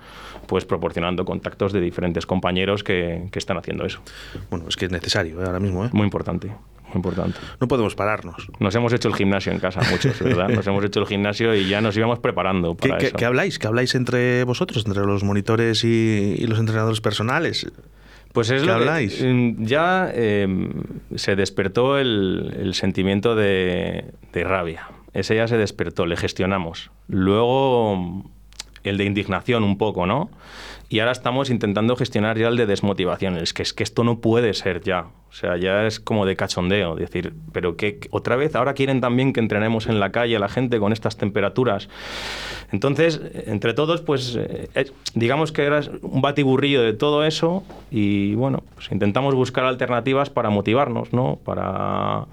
pues 0.47 0.65
proporcionando 0.65 1.27
contactos 1.27 1.75
de 1.75 1.81
diferentes 1.83 2.25
compañeros 2.25 2.83
que, 2.83 3.29
que 3.31 3.39
están 3.39 3.59
haciendo 3.59 3.85
eso. 3.85 4.01
Bueno, 4.49 4.65
es 4.67 4.77
que 4.77 4.87
es 4.87 4.91
necesario 4.91 5.45
ahora 5.45 5.61
mismo. 5.61 5.85
¿eh? 5.85 5.91
Muy 5.93 6.05
importante 6.05 6.51
importante. 6.95 7.39
No 7.61 7.69
podemos 7.69 7.95
pararnos. 7.95 8.49
Nos 8.59 8.75
hemos 8.75 8.93
hecho 8.93 9.09
el 9.09 9.15
gimnasio 9.15 9.53
en 9.53 9.59
casa, 9.59 9.81
muchos, 9.91 10.21
¿verdad? 10.21 10.49
Nos 10.49 10.67
hemos 10.67 10.85
hecho 10.85 11.01
el 11.01 11.07
gimnasio 11.07 11.55
y 11.55 11.69
ya 11.69 11.81
nos 11.81 11.97
íbamos 11.97 12.19
preparando 12.19 12.75
para 12.75 12.99
¿Qué, 12.99 13.07
eso. 13.07 13.17
¿Qué, 13.17 13.25
habláis? 13.25 13.59
¿Qué 13.59 13.67
habláis 13.67 13.95
entre 13.95 14.45
vosotros, 14.45 14.85
entre 14.87 15.05
los 15.05 15.25
monitores 15.25 15.85
y, 15.85 16.47
los 16.47 16.59
entrenadores 16.59 17.01
personales? 17.01 17.71
Pues 18.33 18.51
es 18.51 18.63
¿Qué 18.63 18.67
lo 18.67 18.75
habláis? 18.75 19.23
mm, 19.23 19.65
ya 19.65 20.11
em, 20.15 20.71
se 21.15 21.37
despertó 21.37 21.99
el, 21.99 22.71
sentimiento 22.75 23.35
de, 23.35 24.13
de, 24.33 24.45
rabia. 24.45 24.89
Ese 25.15 25.35
ya 25.35 25.49
se 25.49 25.57
despertó, 25.57 26.07
le 26.07 26.17
gestionamos. 26.17 26.91
Luego 27.09 28.31
el 28.89 28.99
de 28.99 29.05
indignación 29.05 29.65
un 29.65 29.79
poco, 29.79 30.07
¿no? 30.07 30.31
Y 30.91 31.01
ahora 31.01 31.13
estamos 31.13 31.51
intentando 31.51 31.97
gestionar 31.97 32.39
ya 32.39 32.49
el 32.49 32.57
de 32.57 32.65
desmotivación. 32.65 33.37
Es 33.37 33.53
que, 33.53 33.63
es 33.63 33.75
que 33.75 33.83
esto 33.83 34.05
no 34.05 34.21
puede 34.21 34.55
ser 34.55 34.81
ya. 34.81 35.09
O 35.29 35.33
sea, 35.33 35.59
ya 35.59 35.87
es 35.87 36.01
como 36.01 36.25
de 36.25 36.35
cachondeo. 36.35 36.97
Decir, 36.97 37.35
pero 37.53 37.77
que 37.77 38.01
otra 38.11 38.37
vez 38.37 38.57
ahora 38.57 38.73
quieren 38.73 39.03
también 39.03 39.35
que 39.35 39.41
entrenemos 39.41 39.87
en 39.87 40.01
la 40.01 40.11
calle 40.13 40.37
a 40.37 40.39
la 40.39 40.49
gente 40.49 40.79
con 40.79 40.95
estas 40.95 41.19
temperaturas. 41.19 41.91
Entonces, 42.73 43.21
entre 43.47 43.75
todos, 43.75 44.01
pues 44.01 44.39
eh, 44.39 44.91
digamos 45.15 45.53
que 45.53 45.65
era 45.65 45.83
un 46.01 46.23
batiburrillo 46.23 46.81
de 46.81 46.95
todo 46.95 47.25
eso 47.25 47.65
y 47.91 48.35
bueno, 48.35 48.63
pues 48.75 48.91
intentamos 48.91 49.35
buscar 49.35 49.67
alternativas 49.67 50.31
para 50.31 50.49
motivarnos, 50.49 51.13
¿no? 51.13 51.39
Para, 51.45 52.25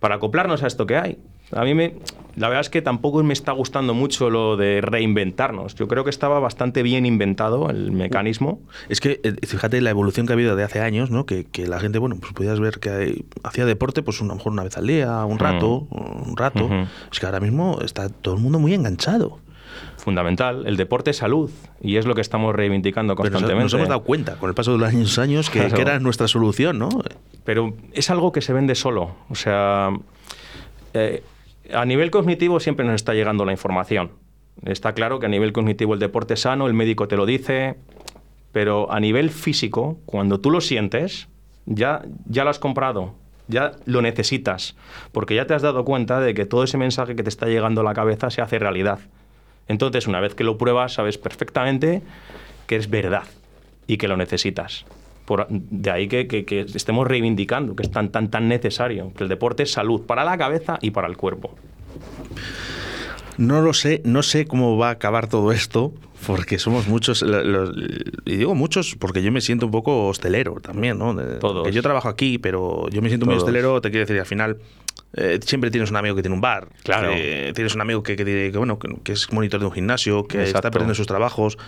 para 0.00 0.16
acoplarnos 0.16 0.64
a 0.64 0.66
esto 0.66 0.84
que 0.86 0.96
hay. 0.96 1.18
A 1.52 1.64
mí 1.64 1.74
me, 1.74 1.94
la 2.36 2.48
verdad 2.48 2.60
es 2.60 2.70
que 2.70 2.82
tampoco 2.82 3.22
me 3.22 3.32
está 3.32 3.52
gustando 3.52 3.94
mucho 3.94 4.30
lo 4.30 4.56
de 4.56 4.80
reinventarnos. 4.80 5.74
Yo 5.74 5.88
creo 5.88 6.04
que 6.04 6.10
estaba 6.10 6.38
bastante 6.40 6.82
bien 6.82 7.06
inventado 7.06 7.70
el 7.70 7.90
mecanismo. 7.90 8.60
Es 8.88 9.00
que 9.00 9.20
eh, 9.22 9.34
fíjate 9.46 9.80
la 9.80 9.90
evolución 9.90 10.26
que 10.26 10.32
ha 10.32 10.34
habido 10.34 10.54
de 10.54 10.62
hace 10.62 10.80
años, 10.80 11.10
¿no? 11.10 11.26
Que, 11.26 11.46
la 11.66 11.80
gente, 11.80 11.98
bueno, 11.98 12.16
pues 12.20 12.32
podías 12.32 12.60
ver 12.60 12.78
que 12.78 13.24
hacía 13.42 13.64
deporte, 13.64 14.02
pues 14.02 14.20
a 14.20 14.24
lo 14.24 14.34
mejor 14.34 14.52
una 14.52 14.62
vez 14.62 14.76
al 14.76 14.86
día, 14.86 15.24
un 15.24 15.38
rato, 15.38 15.88
un 15.90 16.36
rato. 16.36 16.68
Es 17.10 17.18
que 17.18 17.26
ahora 17.26 17.40
mismo 17.40 17.80
está 17.82 18.08
todo 18.08 18.34
el 18.34 18.40
mundo 18.40 18.58
muy 18.58 18.74
enganchado 18.74 19.40
fundamental. 19.96 20.66
El 20.66 20.76
deporte 20.76 21.10
es 21.10 21.18
salud 21.18 21.50
y 21.82 21.96
es 21.96 22.06
lo 22.06 22.14
que 22.14 22.22
estamos 22.22 22.54
reivindicando 22.54 23.14
constantemente. 23.14 23.54
Pero 23.54 23.64
nos 23.64 23.74
hemos 23.74 23.88
dado 23.88 24.02
cuenta 24.02 24.36
con 24.36 24.48
el 24.48 24.54
paso 24.54 24.72
de 24.72 24.78
los 24.78 24.88
años, 24.88 25.18
años 25.18 25.50
que, 25.50 25.66
que, 25.68 25.80
era 25.82 25.98
nuestra 25.98 26.28
solución, 26.28 26.78
¿no? 26.78 26.88
Pero 27.44 27.74
es 27.92 28.08
algo 28.08 28.32
que 28.32 28.40
se 28.40 28.52
vende 28.54 28.74
solo. 28.74 29.16
O 29.28 29.34
sea, 29.34 29.90
eh, 30.94 31.22
a 31.72 31.84
nivel 31.84 32.10
cognitivo 32.10 32.60
siempre 32.60 32.86
nos 32.86 32.96
está 32.96 33.14
llegando 33.14 33.44
la 33.44 33.52
información. 33.52 34.12
Está 34.64 34.92
claro 34.92 35.20
que 35.20 35.26
a 35.26 35.28
nivel 35.28 35.52
cognitivo 35.52 35.94
el 35.94 36.00
deporte 36.00 36.34
es 36.34 36.40
sano, 36.40 36.66
el 36.66 36.74
médico 36.74 37.08
te 37.08 37.16
lo 37.16 37.26
dice, 37.26 37.76
pero 38.52 38.90
a 38.92 39.00
nivel 39.00 39.30
físico, 39.30 39.98
cuando 40.04 40.40
tú 40.40 40.50
lo 40.50 40.60
sientes, 40.60 41.28
ya, 41.66 42.02
ya 42.26 42.44
lo 42.44 42.50
has 42.50 42.58
comprado, 42.58 43.14
ya 43.46 43.72
lo 43.84 44.02
necesitas, 44.02 44.76
porque 45.12 45.34
ya 45.34 45.46
te 45.46 45.54
has 45.54 45.62
dado 45.62 45.84
cuenta 45.84 46.20
de 46.20 46.34
que 46.34 46.44
todo 46.44 46.64
ese 46.64 46.78
mensaje 46.78 47.14
que 47.14 47.22
te 47.22 47.28
está 47.28 47.46
llegando 47.46 47.82
a 47.82 47.84
la 47.84 47.94
cabeza 47.94 48.30
se 48.30 48.42
hace 48.42 48.58
realidad. 48.58 48.98
Entonces, 49.68 50.06
una 50.06 50.20
vez 50.20 50.34
que 50.34 50.44
lo 50.44 50.58
pruebas, 50.58 50.94
sabes 50.94 51.18
perfectamente 51.18 52.02
que 52.66 52.76
es 52.76 52.90
verdad 52.90 53.24
y 53.86 53.98
que 53.98 54.08
lo 54.08 54.16
necesitas 54.16 54.84
de 55.48 55.90
ahí 55.90 56.08
que, 56.08 56.66
estemos 56.74 57.06
reivindicando 57.06 57.76
que 57.76 57.82
es 57.82 57.90
tan, 57.90 58.10
tan, 58.10 58.30
tan 58.30 58.48
necesario, 58.48 59.12
que 59.16 59.24
el 59.24 59.28
deporte 59.28 59.64
es 59.64 59.72
salud 59.72 60.02
para 60.02 60.24
la 60.24 60.36
cabeza 60.38 60.78
y 60.80 60.90
para 60.90 61.08
el 61.08 61.16
cuerpo. 61.16 61.54
No 63.36 63.62
lo 63.62 63.72
sé, 63.72 64.02
no 64.04 64.22
sé 64.22 64.46
cómo 64.46 64.76
va 64.76 64.88
a 64.88 64.92
acabar 64.92 65.28
todo 65.28 65.52
esto, 65.52 65.92
porque 66.26 66.58
somos 66.58 66.88
muchos, 66.88 67.24
y 68.24 68.36
digo 68.36 68.54
muchos 68.54 68.96
porque 68.96 69.22
yo 69.22 69.30
me 69.30 69.40
siento 69.40 69.66
un 69.66 69.72
poco 69.72 70.08
hostelero 70.08 70.56
también, 70.60 70.98
¿no? 70.98 71.14
Todos. 71.38 71.66
Que 71.66 71.72
yo 71.72 71.82
trabajo 71.82 72.08
aquí, 72.08 72.38
pero 72.38 72.88
yo 72.90 73.00
me 73.00 73.08
siento 73.08 73.26
muy 73.26 73.36
hostelero, 73.36 73.80
te 73.80 73.90
quiero 73.90 74.06
decir, 74.06 74.18
al 74.18 74.26
final 74.26 74.58
eh, 75.20 75.40
siempre 75.44 75.70
tienes 75.70 75.90
un 75.90 75.96
amigo 75.96 76.14
que 76.14 76.22
tiene 76.22 76.34
un 76.34 76.40
bar, 76.40 76.68
claro. 76.84 77.10
tienes 77.54 77.74
un 77.74 77.80
amigo 77.80 78.02
que, 78.02 78.14
que, 78.14 78.52
bueno, 78.54 78.78
que, 78.78 79.12
es 79.12 79.32
monitor 79.32 79.58
de 79.58 79.66
un 79.66 79.72
gimnasio, 79.72 80.26
que 80.26 80.44
está 80.44 80.70
perdiendo 80.70 80.94
sus 80.94 81.06
trabajos 81.06 81.58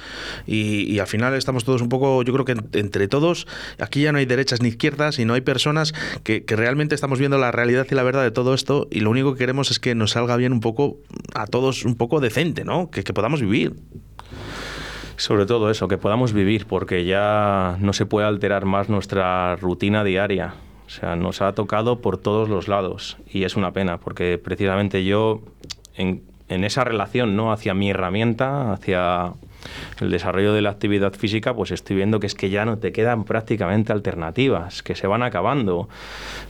y, 0.46 0.98
al 1.00 1.06
final 1.06 1.34
estamos 1.34 1.64
todos 1.64 1.82
un 1.82 1.88
poco, 1.88 2.22
yo 2.22 2.32
creo 2.32 2.44
que 2.44 2.78
entre 2.78 3.08
todos, 3.08 3.46
aquí 3.78 4.02
ya 4.02 4.12
no 4.12 4.18
hay 4.18 4.26
derechas 4.26 4.60
ni 4.62 4.68
izquierdas 4.68 5.18
y 5.18 5.24
no 5.24 5.34
hay 5.34 5.40
personas 5.40 5.94
que, 6.22 6.44
realmente 6.46 6.94
estamos 6.94 7.18
viendo 7.18 7.38
la 7.38 7.50
realidad 7.50 7.86
y 7.90 7.94
la 7.94 8.02
verdad 8.02 8.22
de 8.22 8.30
todo 8.30 8.54
esto 8.54 8.86
y 8.90 9.00
lo 9.00 9.10
único 9.10 9.32
que 9.32 9.38
queremos 9.38 9.70
es 9.70 9.80
que 9.80 9.94
nos 9.94 10.12
salga 10.12 10.36
bien 10.36 10.52
un 10.52 10.60
poco 10.60 10.98
a 11.34 11.46
todos 11.46 11.84
un 11.84 11.96
poco 11.96 12.20
decente, 12.20 12.64
¿no? 12.64 12.90
Que, 12.90 13.02
que 13.02 13.12
podamos 13.12 13.40
vivir. 13.40 13.74
Sobre 15.16 15.44
todo 15.44 15.70
eso, 15.70 15.86
que 15.86 15.98
podamos 15.98 16.32
vivir, 16.32 16.66
porque 16.66 17.04
ya 17.04 17.76
no 17.80 17.92
se 17.92 18.06
puede 18.06 18.26
alterar 18.26 18.64
más 18.64 18.88
nuestra 18.88 19.56
rutina 19.56 20.02
diaria. 20.02 20.54
O 20.90 20.92
sea, 20.92 21.14
nos 21.14 21.40
ha 21.40 21.52
tocado 21.52 22.00
por 22.00 22.18
todos 22.18 22.48
los 22.48 22.66
lados 22.66 23.16
y 23.32 23.44
es 23.44 23.54
una 23.54 23.70
pena 23.70 23.98
porque 23.98 24.40
precisamente 24.42 25.04
yo 25.04 25.40
en, 25.94 26.24
esa 26.48 26.82
relación 26.82 27.36
no 27.36 27.52
hacia 27.52 27.74
mi 27.74 27.90
herramienta, 27.90 28.72
hacia 28.72 29.34
el 30.00 30.10
desarrollo 30.10 30.52
de 30.52 30.62
la 30.62 30.70
actividad 30.70 31.12
física, 31.12 31.54
pues 31.54 31.70
estoy 31.70 31.94
viendo 31.94 32.18
que 32.18 32.26
es 32.26 32.34
que 32.34 32.50
ya 32.50 32.64
no 32.64 32.78
te 32.78 32.90
quedan 32.90 33.22
prácticamente 33.22 33.92
alternativas, 33.92 34.82
que 34.82 34.96
se 34.96 35.06
van 35.06 35.22
acabando. 35.22 35.88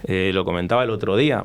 Eh, 0.05 0.31
lo 0.33 0.47
comentaba 0.47 0.85
el 0.85 0.91
otro 0.91 1.19
día. 1.19 1.45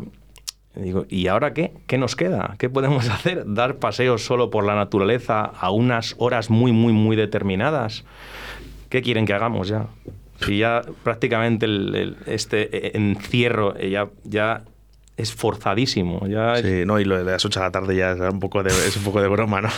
Digo, 0.74 1.06
¿y 1.10 1.28
ahora 1.28 1.54
qué? 1.54 1.74
¿Qué 1.88 1.98
nos 1.98 2.16
queda? 2.16 2.56
¿Qué 2.60 2.70
podemos 2.70 3.10
hacer? 3.10 3.44
¿Dar 3.46 3.76
paseos 3.76 4.24
solo 4.24 4.50
por 4.50 4.64
la 4.64 4.76
naturaleza 4.76 5.42
a 5.44 5.70
unas 5.70 6.16
horas 6.18 6.50
muy, 6.50 6.72
muy, 6.72 6.94
muy 6.94 7.18
determinadas? 7.18 8.06
¿Qué 8.88 9.02
quieren 9.02 9.26
que 9.26 9.34
hagamos 9.34 9.68
ya? 9.68 9.88
Si 10.42 10.58
ya 10.60 10.82
prácticamente 11.04 11.68
este 12.26 12.98
encierro 12.98 13.76
eh, 13.78 13.90
ya, 13.90 14.10
ya 14.24 14.64
es 15.18 15.34
forzadísimo. 15.34 16.28
Ya 16.28 16.58
sí, 16.58 16.84
no, 16.86 17.00
y 17.00 17.06
lo 17.06 17.18
de 17.18 17.24
las 17.24 17.46
8 17.46 17.60
de 17.60 17.66
la 17.66 17.72
tarde 17.72 17.96
ya 17.96 18.12
es 18.12 18.20
un 18.20 18.40
poco 18.40 18.64
de, 18.64 18.70
es 18.70 18.98
un 18.98 19.04
poco 19.04 19.22
de 19.22 19.28
broma, 19.28 19.62
¿no? 19.62 19.70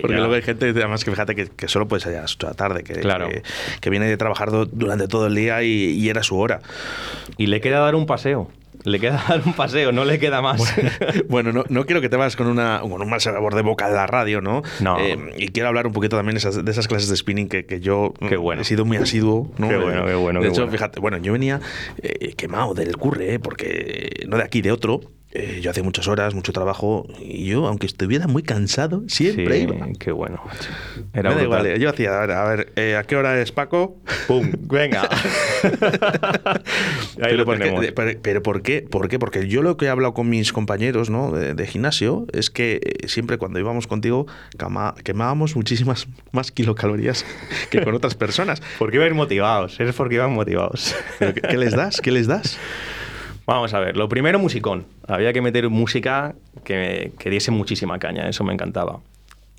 Porque 0.00 0.16
luego 0.16 0.34
hay 0.34 0.42
gente, 0.42 0.68
además 0.68 1.04
que 1.04 1.10
fíjate 1.10 1.34
que, 1.34 1.68
solo 1.68 1.88
puede 1.88 2.00
salir 2.00 2.18
a 2.18 2.22
las 2.22 2.34
8 2.34 2.46
de 2.46 2.50
la 2.50 2.56
tarde, 2.56 2.84
que, 2.84 2.94
claro. 2.94 3.28
que, 3.80 3.90
viene 3.90 4.06
de 4.06 4.16
trabajar 4.16 4.50
durante 4.50 5.08
todo 5.08 5.26
el 5.26 5.34
día 5.34 5.62
y, 5.62 5.68
y, 5.68 6.08
era 6.08 6.22
su 6.22 6.38
hora. 6.38 6.60
Y 7.38 7.46
le 7.46 7.60
queda 7.60 7.80
dar 7.80 7.94
un 7.94 8.06
paseo. 8.06 8.50
Le 8.84 8.98
queda 8.98 9.24
dar 9.28 9.42
un 9.44 9.52
paseo, 9.52 9.92
no 9.92 10.04
le 10.04 10.18
queda 10.18 10.42
más. 10.42 10.74
Bueno, 11.28 11.52
no, 11.52 11.64
no, 11.68 11.86
quiero 11.86 12.00
que 12.00 12.08
te 12.08 12.16
vas 12.16 12.36
con, 12.36 12.46
una, 12.46 12.80
con 12.80 13.00
un 13.00 13.08
mal 13.08 13.20
sabor 13.20 13.54
de 13.54 13.62
boca 13.62 13.88
de 13.88 13.94
la 13.94 14.06
radio, 14.06 14.40
¿no? 14.40 14.62
No. 14.80 14.98
Eh, 14.98 15.18
y 15.38 15.48
quiero 15.48 15.68
hablar 15.68 15.86
un 15.86 15.92
poquito 15.92 16.16
también 16.16 16.38
de 16.38 16.70
esas 16.70 16.88
clases 16.88 17.08
de 17.08 17.16
spinning 17.16 17.48
que, 17.48 17.64
que 17.66 17.80
yo 17.80 18.14
qué 18.28 18.36
bueno. 18.36 18.62
he 18.62 18.64
sido 18.64 18.84
muy 18.84 18.96
asiduo. 18.96 19.50
¿no? 19.58 19.68
Qué 19.68 19.76
bueno, 19.76 20.06
qué 20.06 20.14
bueno. 20.14 20.40
De 20.40 20.48
hecho, 20.48 20.68
fíjate, 20.68 21.00
bueno, 21.00 21.18
yo 21.18 21.32
venía 21.32 21.60
eh, 22.02 22.34
quemado 22.34 22.74
del 22.74 22.96
curre, 22.96 23.34
¿eh? 23.34 23.38
porque 23.38 24.24
no 24.26 24.36
de 24.36 24.42
aquí, 24.44 24.62
de 24.62 24.72
otro. 24.72 25.00
Eh, 25.32 25.60
yo 25.62 25.70
hacía 25.70 25.82
muchas 25.82 26.08
horas, 26.08 26.34
mucho 26.34 26.52
trabajo, 26.52 27.06
y 27.20 27.46
yo, 27.46 27.66
aunque 27.66 27.86
estuviera 27.86 28.26
muy 28.26 28.42
cansado, 28.42 29.02
siempre 29.08 29.56
Sí, 29.58 29.62
iba. 29.64 29.86
qué 29.98 30.12
bueno. 30.12 30.42
Me 31.12 31.20
Era 31.20 31.30
da 31.30 31.36
brutal. 31.42 31.60
igual, 31.66 31.78
yo 31.80 31.88
hacía, 31.90 32.16
a 32.16 32.20
ver, 32.26 32.30
a 32.32 32.44
ver, 32.44 32.72
eh, 32.76 32.96
¿a 32.96 33.04
qué 33.04 33.16
hora 33.16 33.40
es 33.40 33.50
Paco? 33.52 33.96
¡Pum! 34.26 34.50
¡Venga! 34.68 35.08
Ahí 37.22 37.36
lo 37.36 37.44
¿por 37.44 37.54
qué- 37.58 37.60
ponemos. 37.64 37.80
de- 37.82 37.92
pero, 37.92 38.18
pero 38.22 38.42
¿por 38.42 38.62
qué? 38.62 38.82
¿Por 38.82 39.08
qué? 39.08 39.18
Porque 39.18 39.48
yo 39.48 39.62
lo 39.62 39.76
que 39.76 39.86
he 39.86 39.88
hablado 39.88 40.14
con 40.14 40.28
mis 40.28 40.52
compañeros 40.52 41.10
¿no? 41.10 41.32
de, 41.32 41.54
de 41.54 41.66
gimnasio 41.66 42.26
es 42.32 42.50
que 42.50 42.80
eh, 42.82 43.08
siempre 43.08 43.38
cuando 43.38 43.58
íbamos 43.58 43.86
contigo 43.86 44.26
quemábamos 45.04 45.56
muchísimas 45.56 46.08
más 46.32 46.50
kilocalorías 46.52 47.24
que 47.70 47.82
con 47.82 47.94
otras 47.94 48.14
personas. 48.14 48.62
Porque 48.78 48.96
iban 48.96 49.14
motivados, 49.16 49.78
es 49.80 49.94
porque 49.94 50.16
iban 50.16 50.32
motivados. 50.32 50.94
Pero 51.18 51.34
¿qué, 51.34 51.40
qué 51.42 51.56
les 51.58 51.72
das? 51.74 52.00
¿Qué 52.00 52.10
les 52.10 52.26
das? 52.26 52.58
Vamos 53.46 53.74
a 53.74 53.80
ver, 53.80 53.96
lo 53.96 54.08
primero 54.08 54.38
musicón. 54.38 54.86
Había 55.08 55.32
que 55.32 55.40
meter 55.42 55.68
música 55.68 56.34
que, 56.64 57.12
que 57.18 57.30
diese 57.30 57.50
muchísima 57.50 57.98
caña, 57.98 58.28
eso 58.28 58.44
me 58.44 58.52
encantaba. 58.52 59.00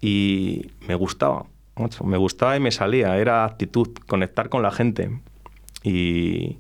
Y 0.02 0.68
me 0.88 0.96
gustaba, 0.96 1.46
me 2.04 2.18
gustaba 2.18 2.56
y 2.56 2.60
me 2.60 2.72
salía, 2.72 3.18
era 3.18 3.46
actitud, 3.46 3.90
conectar 4.08 4.50
con 4.50 4.62
la 4.63 4.72
gente 4.72 5.10
y 5.84 6.58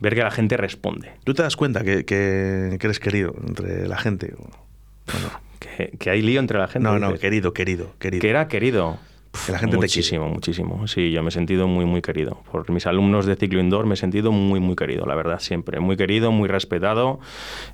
ver 0.00 0.14
que 0.14 0.22
la 0.22 0.30
gente 0.30 0.56
responde. 0.56 1.12
¿Tú 1.24 1.34
te 1.34 1.42
das 1.42 1.56
cuenta 1.56 1.84
que, 1.84 2.04
que- 2.04 2.76
que 2.80 2.86
eres 2.86 2.98
querido 3.00 3.34
entre 3.46 3.86
la 3.86 3.96
gente? 3.98 4.34
Bueno, 5.06 5.28
Que, 5.60 5.96
que 5.98 6.10
hay 6.10 6.22
lío 6.22 6.40
entre 6.40 6.58
la 6.58 6.66
gente. 6.68 6.88
no, 6.88 6.98
no, 6.98 7.08
dices. 7.08 7.20
querido, 7.20 7.52
querido, 7.52 7.92
querido. 7.98 8.20
Que 8.22 8.30
era 8.30 8.48
querido. 8.48 8.98
Que 9.46 9.52
la 9.52 9.58
gente 9.58 9.76
te 9.76 9.82
muchísimo, 9.82 10.28
muchísimo. 10.28 10.86
Sí, 10.88 11.12
yo 11.12 11.22
me 11.22 11.28
he 11.28 11.32
sentido 11.32 11.68
muy, 11.68 11.84
muy 11.84 12.02
querido. 12.02 12.42
Por 12.50 12.68
mis 12.70 12.86
alumnos 12.86 13.26
de 13.26 13.36
ciclo 13.36 13.60
indoor 13.60 13.86
me 13.86 13.94
he 13.94 13.96
sentido 13.96 14.32
muy, 14.32 14.60
muy 14.60 14.76
querido, 14.76 15.06
la 15.06 15.14
verdad, 15.14 15.38
siempre. 15.38 15.80
Muy 15.80 15.96
querido, 15.96 16.32
muy 16.32 16.48
respetado. 16.48 17.20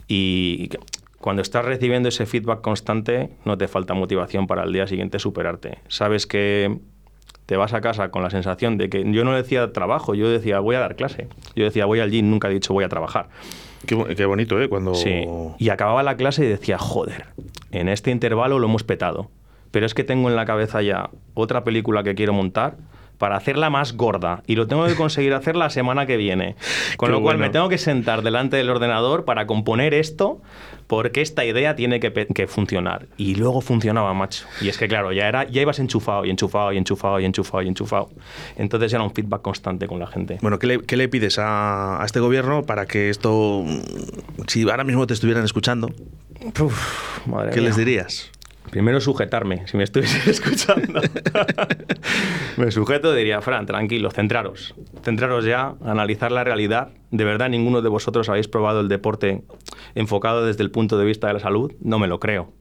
Y 0.07 0.69
cuando 1.19 1.43
estás 1.43 1.65
recibiendo 1.65 2.09
ese 2.09 2.27
feedback 2.27 2.61
constante, 2.61 3.31
no 3.45 3.57
te 3.57 3.69
falta 3.69 3.95
motivación 3.95 4.47
para 4.47 4.65
el 4.65 4.73
día 4.73 4.87
siguiente 4.87 5.19
superarte. 5.19 5.79
Sabes 5.89 6.27
que 6.27 6.79
te 7.47 7.57
vas 7.57 7.73
a 7.73 7.81
casa 7.81 8.11
con 8.11 8.23
la 8.23 8.31
sensación 8.31 8.77
de 8.77 8.91
que 8.91 9.05
yo 9.11 9.25
no 9.25 9.33
decía 9.33 9.73
trabajo, 9.73 10.15
yo 10.15 10.29
decía 10.29 10.61
voy 10.61 10.77
a 10.77 10.81
dar 10.81 10.97
clase. 10.97 11.29
Yo 11.55 11.65
decía 11.65 11.87
voy 11.87 12.01
al 12.01 12.11
gym, 12.11 12.29
nunca 12.29 12.49
he 12.49 12.53
dicho 12.53 12.75
voy 12.75 12.85
a 12.85 12.89
trabajar. 12.89 13.29
Qué, 13.87 13.97
qué 14.17 14.27
bonito, 14.27 14.61
¿eh? 14.61 14.69
Cuando... 14.69 14.95
Sí. 14.95 15.25
Y 15.59 15.69
acababa 15.71 16.03
la 16.03 16.17
clase 16.17 16.45
y 16.45 16.49
decía, 16.49 16.77
joder, 16.77 17.27
en 17.71 17.89
este 17.89 18.11
intervalo 18.11 18.59
lo 18.59 18.67
hemos 18.67 18.85
petado. 18.85 19.31
Pero 19.71 19.87
es 19.87 19.95
que 19.95 20.05
tengo 20.05 20.29
en 20.29 20.37
la 20.37 20.45
cabeza 20.47 20.83
ya 20.83 21.11
otra 21.35 21.65
película 21.65 22.03
que 22.03 22.15
quiero 22.15 22.33
montar 22.33 22.77
para 23.19 23.37
hacerla 23.37 23.71
más 23.71 23.95
gorda. 23.95 24.43
Y 24.47 24.57
lo 24.57 24.67
tengo 24.67 24.87
que 24.87 24.95
conseguir 24.95 25.33
hacer 25.35 25.57
la 25.57 25.71
semana 25.71 26.07
que 26.07 26.17
viene. 26.17 26.57
Con 26.97 27.09
Qué 27.09 27.13
lo 27.13 27.23
cual 27.23 27.37
bueno. 27.37 27.47
me 27.49 27.51
tengo 27.53 27.69
que 27.69 27.79
sentar 27.79 28.23
delante 28.23 28.57
del 28.57 28.69
ordenador 28.71 29.25
para 29.25 29.47
componer 29.47 29.95
esto 29.95 30.41
porque 30.87 31.21
esta 31.21 31.45
idea 31.45 31.75
tiene 31.75 31.99
que, 31.99 32.47
funcionar. 32.47 33.07
Y 33.17 33.35
luego 33.35 33.61
funcionaba, 33.61 34.15
macho. 34.15 34.47
Y 34.61 34.69
es 34.69 34.79
que, 34.79 34.87
claro, 34.87 35.13
ya, 35.13 35.27
era, 35.29 35.45
ya 35.45 35.63
ibas 35.63 35.79
enchufado 35.81 36.25
y 36.25 36.31
enchufado 36.31 36.73
y 36.73 36.77
enchufado 36.79 37.19
y 37.19 37.25
enchufado 37.25 37.63
y 37.63 37.69
enchufado. 37.69 38.11
Entonces 38.57 38.93
era 38.93 39.03
un 39.03 39.13
feedback 39.13 39.43
constante 39.43 39.89
con 39.89 39.99
la 39.99 40.07
gente. 40.07 40.39
Bueno, 40.43 40.59
¿qué 40.59 40.67
le, 40.69 40.81
qué 40.83 40.97
le 40.97 41.09
pides 41.09 41.39
a, 41.39 42.01
a 42.01 42.07
este 42.07 42.21
gobierno 42.21 42.63
para 42.63 42.87
que 42.87 43.11
esto, 43.11 43.65
si 44.47 44.69
ahora 44.69 44.85
mismo 44.85 45.07
te 45.07 45.15
estuvieran 45.15 45.45
escuchando, 45.45 45.91
Uf, 46.61 47.27
madre 47.27 47.51
qué 47.51 47.61
mía. 47.61 47.69
les 47.69 47.77
dirías? 47.77 48.31
Primero 48.71 49.01
sujetarme, 49.01 49.67
si 49.67 49.77
me 49.77 49.85
estuviese 49.85 50.31
escuchando. 50.31 51.01
me 52.57 52.71
sujeto 52.71 53.15
diría, 53.15 53.41
Fran, 53.41 53.67
tranquilo, 53.67 54.11
centraros. 54.11 54.75
Centraros 55.03 55.45
ya, 55.45 55.75
analizar 55.85 56.33
la 56.33 56.45
realidad. 56.45 56.91
¿De 57.11 57.25
verdad 57.25 57.49
ninguno 57.49 57.83
de 57.83 57.89
vosotros 57.89 58.29
habéis 58.29 58.49
probado 58.49 58.81
el 58.81 58.89
deporte 58.89 59.45
enfocado 59.95 60.45
desde 60.45 60.63
el 60.63 60.71
punto 60.71 60.99
de 60.99 61.05
vista 61.05 61.29
de 61.29 61.35
la 61.35 61.41
salud? 61.41 61.73
No 61.81 61.99
me 61.99 62.09
lo 62.09 62.21
creo. 62.21 62.53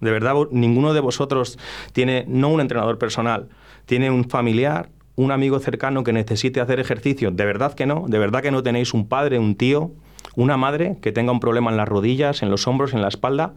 De 0.00 0.10
verdad, 0.10 0.34
ninguno 0.50 0.94
de 0.94 1.00
vosotros 1.00 1.58
tiene, 1.92 2.24
no 2.26 2.48
un 2.48 2.60
entrenador 2.60 2.98
personal, 2.98 3.48
tiene 3.86 4.10
un 4.10 4.28
familiar, 4.28 4.90
un 5.16 5.32
amigo 5.32 5.58
cercano 5.58 6.04
que 6.04 6.12
necesite 6.12 6.60
hacer 6.60 6.80
ejercicio. 6.80 7.30
De 7.30 7.44
verdad 7.44 7.74
que 7.74 7.86
no. 7.86 8.06
De 8.08 8.18
verdad 8.18 8.40
que 8.42 8.50
no 8.50 8.62
tenéis 8.62 8.94
un 8.94 9.08
padre, 9.08 9.38
un 9.38 9.54
tío, 9.54 9.92
una 10.36 10.56
madre 10.56 10.96
que 11.02 11.12
tenga 11.12 11.32
un 11.32 11.40
problema 11.40 11.70
en 11.70 11.76
las 11.76 11.88
rodillas, 11.88 12.42
en 12.42 12.50
los 12.50 12.66
hombros, 12.66 12.94
en 12.94 13.02
la 13.02 13.08
espalda 13.08 13.52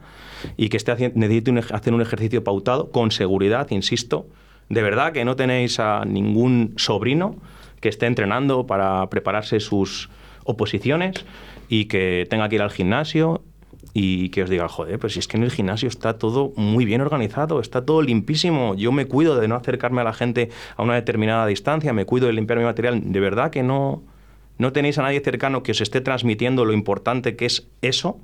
y 0.58 0.70
que 0.70 0.78
esté 0.78 0.92
haci- 0.92 1.14
necesite 1.14 1.54
hacer 1.74 1.94
un 1.94 2.02
ejercicio 2.02 2.44
pautado 2.44 2.92
con 2.92 3.12
seguridad, 3.12 3.68
insisto. 3.72 4.26
De 4.70 4.82
verdad 4.82 5.12
que 5.14 5.26
no 5.26 5.36
tenéis 5.36 5.80
a 5.80 6.04
ningún 6.06 6.74
sobrino 6.78 7.36
que 7.80 7.90
esté 7.90 8.06
entrenando 8.06 8.66
para 8.66 9.10
prepararse 9.10 9.60
sus 9.60 10.10
oposiciones 10.46 11.26
y 11.70 11.86
que 11.86 12.26
tenga 12.30 12.50
que 12.50 12.56
ir 12.56 12.62
al 12.62 12.72
gimnasio 12.72 13.42
y 13.94 14.30
que 14.30 14.44
os 14.44 14.50
diga, 14.50 14.68
joder, 14.68 14.98
pues 14.98 15.14
si 15.14 15.20
es 15.20 15.28
que 15.28 15.38
en 15.38 15.44
el 15.44 15.52
gimnasio 15.52 15.88
está 15.88 16.18
todo 16.18 16.52
muy 16.56 16.86
bien 16.86 17.02
organizado, 17.02 17.60
está 17.60 17.86
todo 17.86 18.02
limpísimo, 18.02 18.74
yo 18.76 18.92
me 18.92 19.06
cuido 19.06 19.40
de 19.40 19.48
no 19.48 19.56
acercarme 19.56 20.02
a 20.02 20.04
la 20.04 20.14
gente 20.14 20.50
a 20.76 20.84
una 20.84 20.96
determinada 20.96 21.46
distancia, 21.46 21.94
me 21.94 22.06
cuido 22.06 22.28
de 22.28 22.34
limpiar 22.34 22.58
mi 22.58 22.66
material, 22.66 23.02
de 23.12 23.20
verdad 23.20 23.52
que 23.52 23.62
no, 23.62 24.02
no 24.58 24.72
tenéis 24.72 24.98
a 24.98 25.04
nadie 25.04 25.20
cercano 25.22 25.64
que 25.64 25.72
os 25.72 25.82
esté 25.82 26.02
transmitiendo 26.02 26.66
lo 26.66 26.74
importante 26.74 27.36
que 27.36 27.46
es 27.46 27.68
eso, 27.82 28.20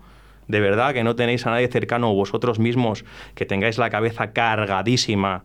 de 0.47 0.59
verdad 0.59 0.93
que 0.93 1.03
no 1.03 1.15
tenéis 1.15 1.45
a 1.45 1.51
nadie 1.51 1.67
cercano 1.67 2.11
o 2.11 2.15
vosotros 2.15 2.59
mismos 2.59 3.05
que 3.35 3.45
tengáis 3.45 3.77
la 3.77 3.89
cabeza 3.89 4.31
cargadísima 4.31 5.43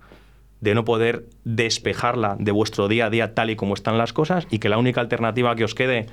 de 0.61 0.75
no 0.75 0.85
poder 0.87 1.27
despejarla 1.45 2.37
de 2.39 2.51
vuestro 2.53 2.89
día 2.89 3.07
a 3.07 3.11
día 3.11 3.35
tal 3.35 3.51
y 3.51 3.57
como 3.57 3.75
están 3.75 3.99
las 3.99 4.13
cosas 4.15 4.47
y 4.51 4.59
que 4.61 4.69
la 4.71 4.79
única 4.79 5.01
alternativa 5.03 5.55
que 5.57 5.65
os 5.65 5.75
quede 5.75 6.07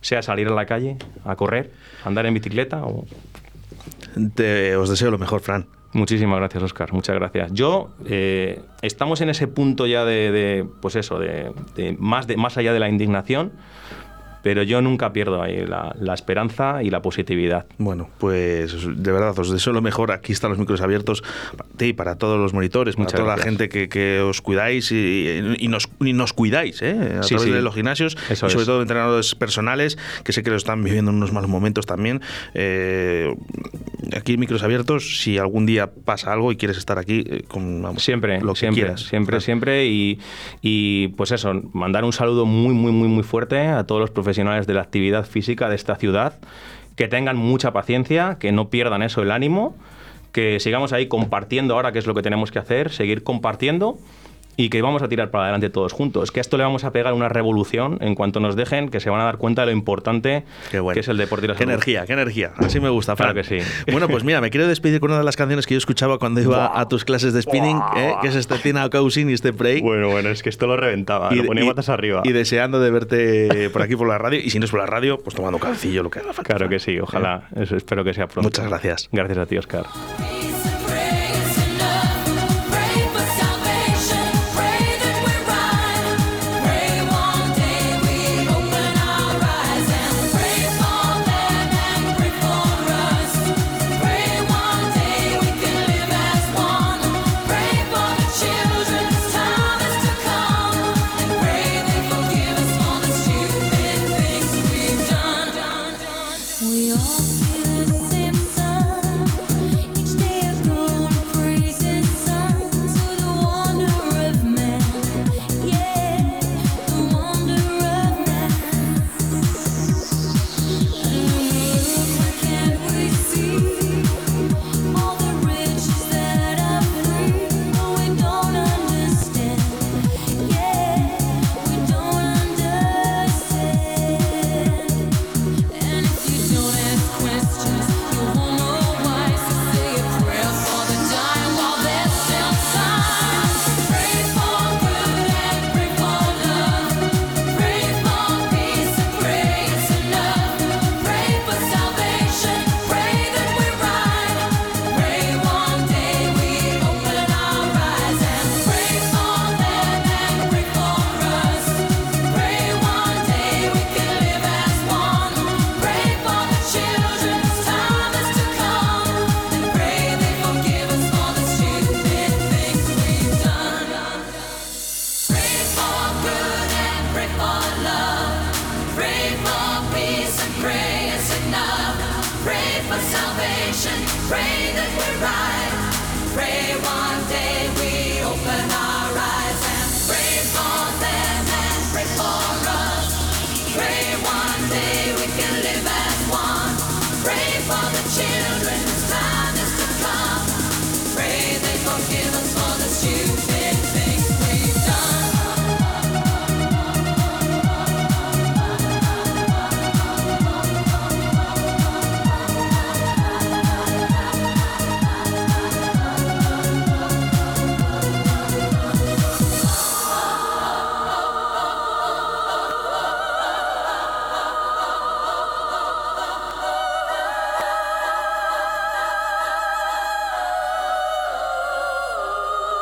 sea 0.00 0.22
salir 0.22 0.46
a 0.46 0.52
la 0.54 0.66
calle, 0.66 0.96
a 1.24 1.34
correr, 1.34 1.72
a 2.04 2.08
andar 2.08 2.26
en 2.26 2.34
bicicleta 2.34 2.84
o 2.84 3.04
Te- 4.34 4.76
os 4.76 4.88
deseo 4.88 5.10
lo 5.10 5.18
mejor, 5.18 5.40
Fran. 5.40 5.66
Muchísimas 5.92 6.38
gracias, 6.38 6.62
Oscar. 6.62 6.92
Muchas 6.92 7.16
gracias. 7.16 7.52
Yo 7.52 7.90
eh, 8.06 8.60
estamos 8.82 9.20
en 9.20 9.30
ese 9.30 9.46
punto 9.48 9.86
ya 9.86 10.04
de, 10.04 10.30
de, 10.30 10.66
pues 10.80 10.94
eso, 10.96 11.18
de, 11.18 11.52
de 11.74 11.96
más 11.98 12.26
de 12.26 12.36
más 12.36 12.56
allá 12.58 12.72
de 12.72 12.80
la 12.80 12.88
indignación, 12.88 13.52
pero 14.42 14.62
yo 14.62 14.80
nunca 14.82 15.12
pierdo 15.12 15.42
ahí 15.42 15.64
la, 15.66 15.94
la 15.98 16.14
esperanza 16.14 16.82
y 16.82 16.90
la 16.90 17.02
positividad. 17.02 17.66
Bueno, 17.78 18.08
pues 18.18 18.74
de 18.86 19.12
verdad 19.12 19.38
os 19.38 19.50
deseo 19.50 19.72
lo 19.72 19.82
mejor. 19.82 20.12
Aquí 20.12 20.32
están 20.32 20.50
los 20.50 20.58
micros 20.58 20.80
abiertos 20.80 21.22
para 21.56 21.68
ti, 21.76 21.92
para 21.92 22.16
todos 22.16 22.38
los 22.38 22.52
monitores, 22.54 22.94
para 22.96 23.04
Muchas 23.04 23.20
toda 23.20 23.36
la 23.36 23.42
gente 23.42 23.68
que, 23.68 23.88
que 23.88 24.20
os 24.20 24.40
cuidáis 24.40 24.92
y, 24.92 25.56
y 25.58 25.68
nos, 25.68 25.88
y 26.00 26.12
nos 26.12 26.32
cuidáis 26.32 26.80
¿eh? 26.82 27.16
a 27.18 27.22
Sí, 27.22 27.30
través 27.34 27.42
sí. 27.48 27.50
de 27.50 27.62
los 27.62 27.74
gimnasios 27.74 28.16
Eso 28.30 28.46
y 28.46 28.50
sobre 28.50 28.62
es. 28.62 28.66
todo 28.66 28.82
entrenadores 28.82 29.34
personales 29.34 29.98
que 30.24 30.32
sé 30.32 30.42
que 30.42 30.50
lo 30.50 30.56
están 30.56 30.82
viviendo 30.84 31.10
en 31.10 31.16
unos 31.18 31.32
malos 31.32 31.50
momentos 31.50 31.86
también. 31.86 32.20
Eh, 32.54 33.34
aquí 34.16 34.36
micros 34.36 34.62
abiertos. 34.62 35.20
Si 35.20 35.38
algún 35.38 35.66
día 35.66 35.90
pasa 35.90 36.32
algo 36.32 36.52
y 36.52 36.56
quieres 36.56 36.76
estar 36.78 36.98
aquí, 36.98 37.24
eh, 37.26 37.42
con 37.48 37.82
vamos, 37.82 38.02
Siempre, 38.02 38.40
lo 38.40 38.54
que 38.54 38.60
siempre, 38.60 38.82
quieras. 38.82 39.00
siempre, 39.02 39.40
siempre. 39.40 39.86
Y, 39.86 40.18
y, 40.62 41.08
pues 41.08 41.32
eso, 41.32 41.52
mandar 41.72 42.04
un 42.04 42.12
saludo 42.12 42.46
muy, 42.46 42.74
muy, 42.74 42.92
muy, 42.92 43.08
muy 43.08 43.22
fuerte 43.22 43.66
a 43.68 43.84
todos 43.84 44.00
los 44.00 44.10
profesionales 44.10 44.66
de 44.66 44.74
la 44.74 44.82
actividad 44.82 45.26
física 45.26 45.68
de 45.68 45.76
esta 45.76 45.96
ciudad, 45.96 46.34
que 46.96 47.08
tengan 47.08 47.36
mucha 47.36 47.72
paciencia, 47.72 48.38
que 48.38 48.52
no 48.52 48.68
pierdan 48.68 49.02
eso 49.02 49.22
el 49.22 49.30
ánimo, 49.30 49.76
que 50.32 50.60
sigamos 50.60 50.92
ahí 50.92 51.06
compartiendo 51.06 51.74
ahora 51.74 51.92
qué 51.92 51.98
es 51.98 52.06
lo 52.06 52.14
que 52.14 52.22
tenemos 52.22 52.50
que 52.50 52.58
hacer, 52.58 52.90
seguir 52.90 53.22
compartiendo 53.22 53.98
y 54.56 54.68
que 54.70 54.80
vamos 54.82 55.02
a 55.02 55.08
tirar 55.08 55.30
para 55.30 55.44
adelante 55.44 55.70
todos 55.70 55.92
juntos. 55.92 56.30
Que 56.32 56.40
a 56.40 56.42
esto 56.42 56.56
le 56.56 56.64
vamos 56.64 56.84
a 56.84 56.90
pegar 56.92 57.12
una 57.12 57.28
revolución 57.28 57.98
en 58.00 58.14
cuanto 58.14 58.40
nos 58.40 58.56
dejen, 58.56 58.88
que 58.88 59.00
se 59.00 59.10
van 59.10 59.20
a 59.20 59.24
dar 59.24 59.36
cuenta 59.38 59.62
de 59.62 59.66
lo 59.66 59.72
importante 59.72 60.44
Qué 60.70 60.80
bueno. 60.80 60.94
que 60.94 61.00
es 61.00 61.08
el 61.08 61.16
deporte 61.16 61.46
y 61.46 61.48
la 61.48 61.54
Qué 61.54 61.58
salud. 61.60 61.72
energía, 61.72 62.06
qué 62.06 62.12
energía. 62.14 62.52
Así 62.56 62.80
me 62.80 62.88
gusta, 62.88 63.16
Fran. 63.16 63.32
Claro 63.34 63.48
que 63.48 63.60
sí. 63.62 63.66
Bueno, 63.92 64.08
pues 64.08 64.24
mira, 64.24 64.40
me 64.40 64.50
quiero 64.50 64.66
despedir 64.66 65.00
con 65.00 65.10
una 65.10 65.18
de 65.18 65.24
las 65.24 65.36
canciones 65.36 65.66
que 65.66 65.74
yo 65.74 65.78
escuchaba 65.78 66.18
cuando 66.18 66.40
iba 66.40 66.78
a 66.78 66.88
tus 66.88 67.04
clases 67.04 67.32
de 67.32 67.42
spinning, 67.42 67.78
¿eh? 67.96 68.14
que 68.22 68.28
es 68.28 68.34
este 68.34 68.56
Tina 68.58 68.88
Cousin 68.90 69.30
y 69.30 69.32
este 69.34 69.52
Prey. 69.52 69.80
Bueno, 69.80 70.08
bueno, 70.10 70.30
es 70.30 70.42
que 70.42 70.48
esto 70.48 70.66
lo 70.66 70.76
reventaba, 70.76 71.30
lo 71.32 71.44
ponía 71.44 71.66
patas 71.66 71.88
arriba. 71.88 72.22
y 72.24 72.32
deseando 72.32 72.80
de 72.80 72.90
verte 72.90 73.70
por 73.70 73.82
aquí 73.82 73.96
por 73.96 74.08
la 74.08 74.18
radio. 74.18 74.40
Y 74.40 74.50
si 74.50 74.58
no 74.58 74.64
es 74.64 74.70
por 74.70 74.80
la 74.80 74.86
radio, 74.86 75.18
pues 75.18 75.34
tomando 75.36 75.58
calcillo, 75.58 76.02
lo 76.02 76.10
que 76.10 76.18
haga 76.20 76.32
falta. 76.32 76.54
Claro 76.54 76.68
que 76.68 76.78
sí, 76.78 76.98
ojalá. 76.98 77.48
Eso 77.56 77.76
espero 77.76 78.04
que 78.04 78.14
sea 78.14 78.26
pronto. 78.26 78.42
Muchas 78.46 78.66
gracias. 78.68 79.08
Gracias 79.12 79.38
a 79.38 79.46
ti, 79.46 79.56
Oscar. 79.58 79.84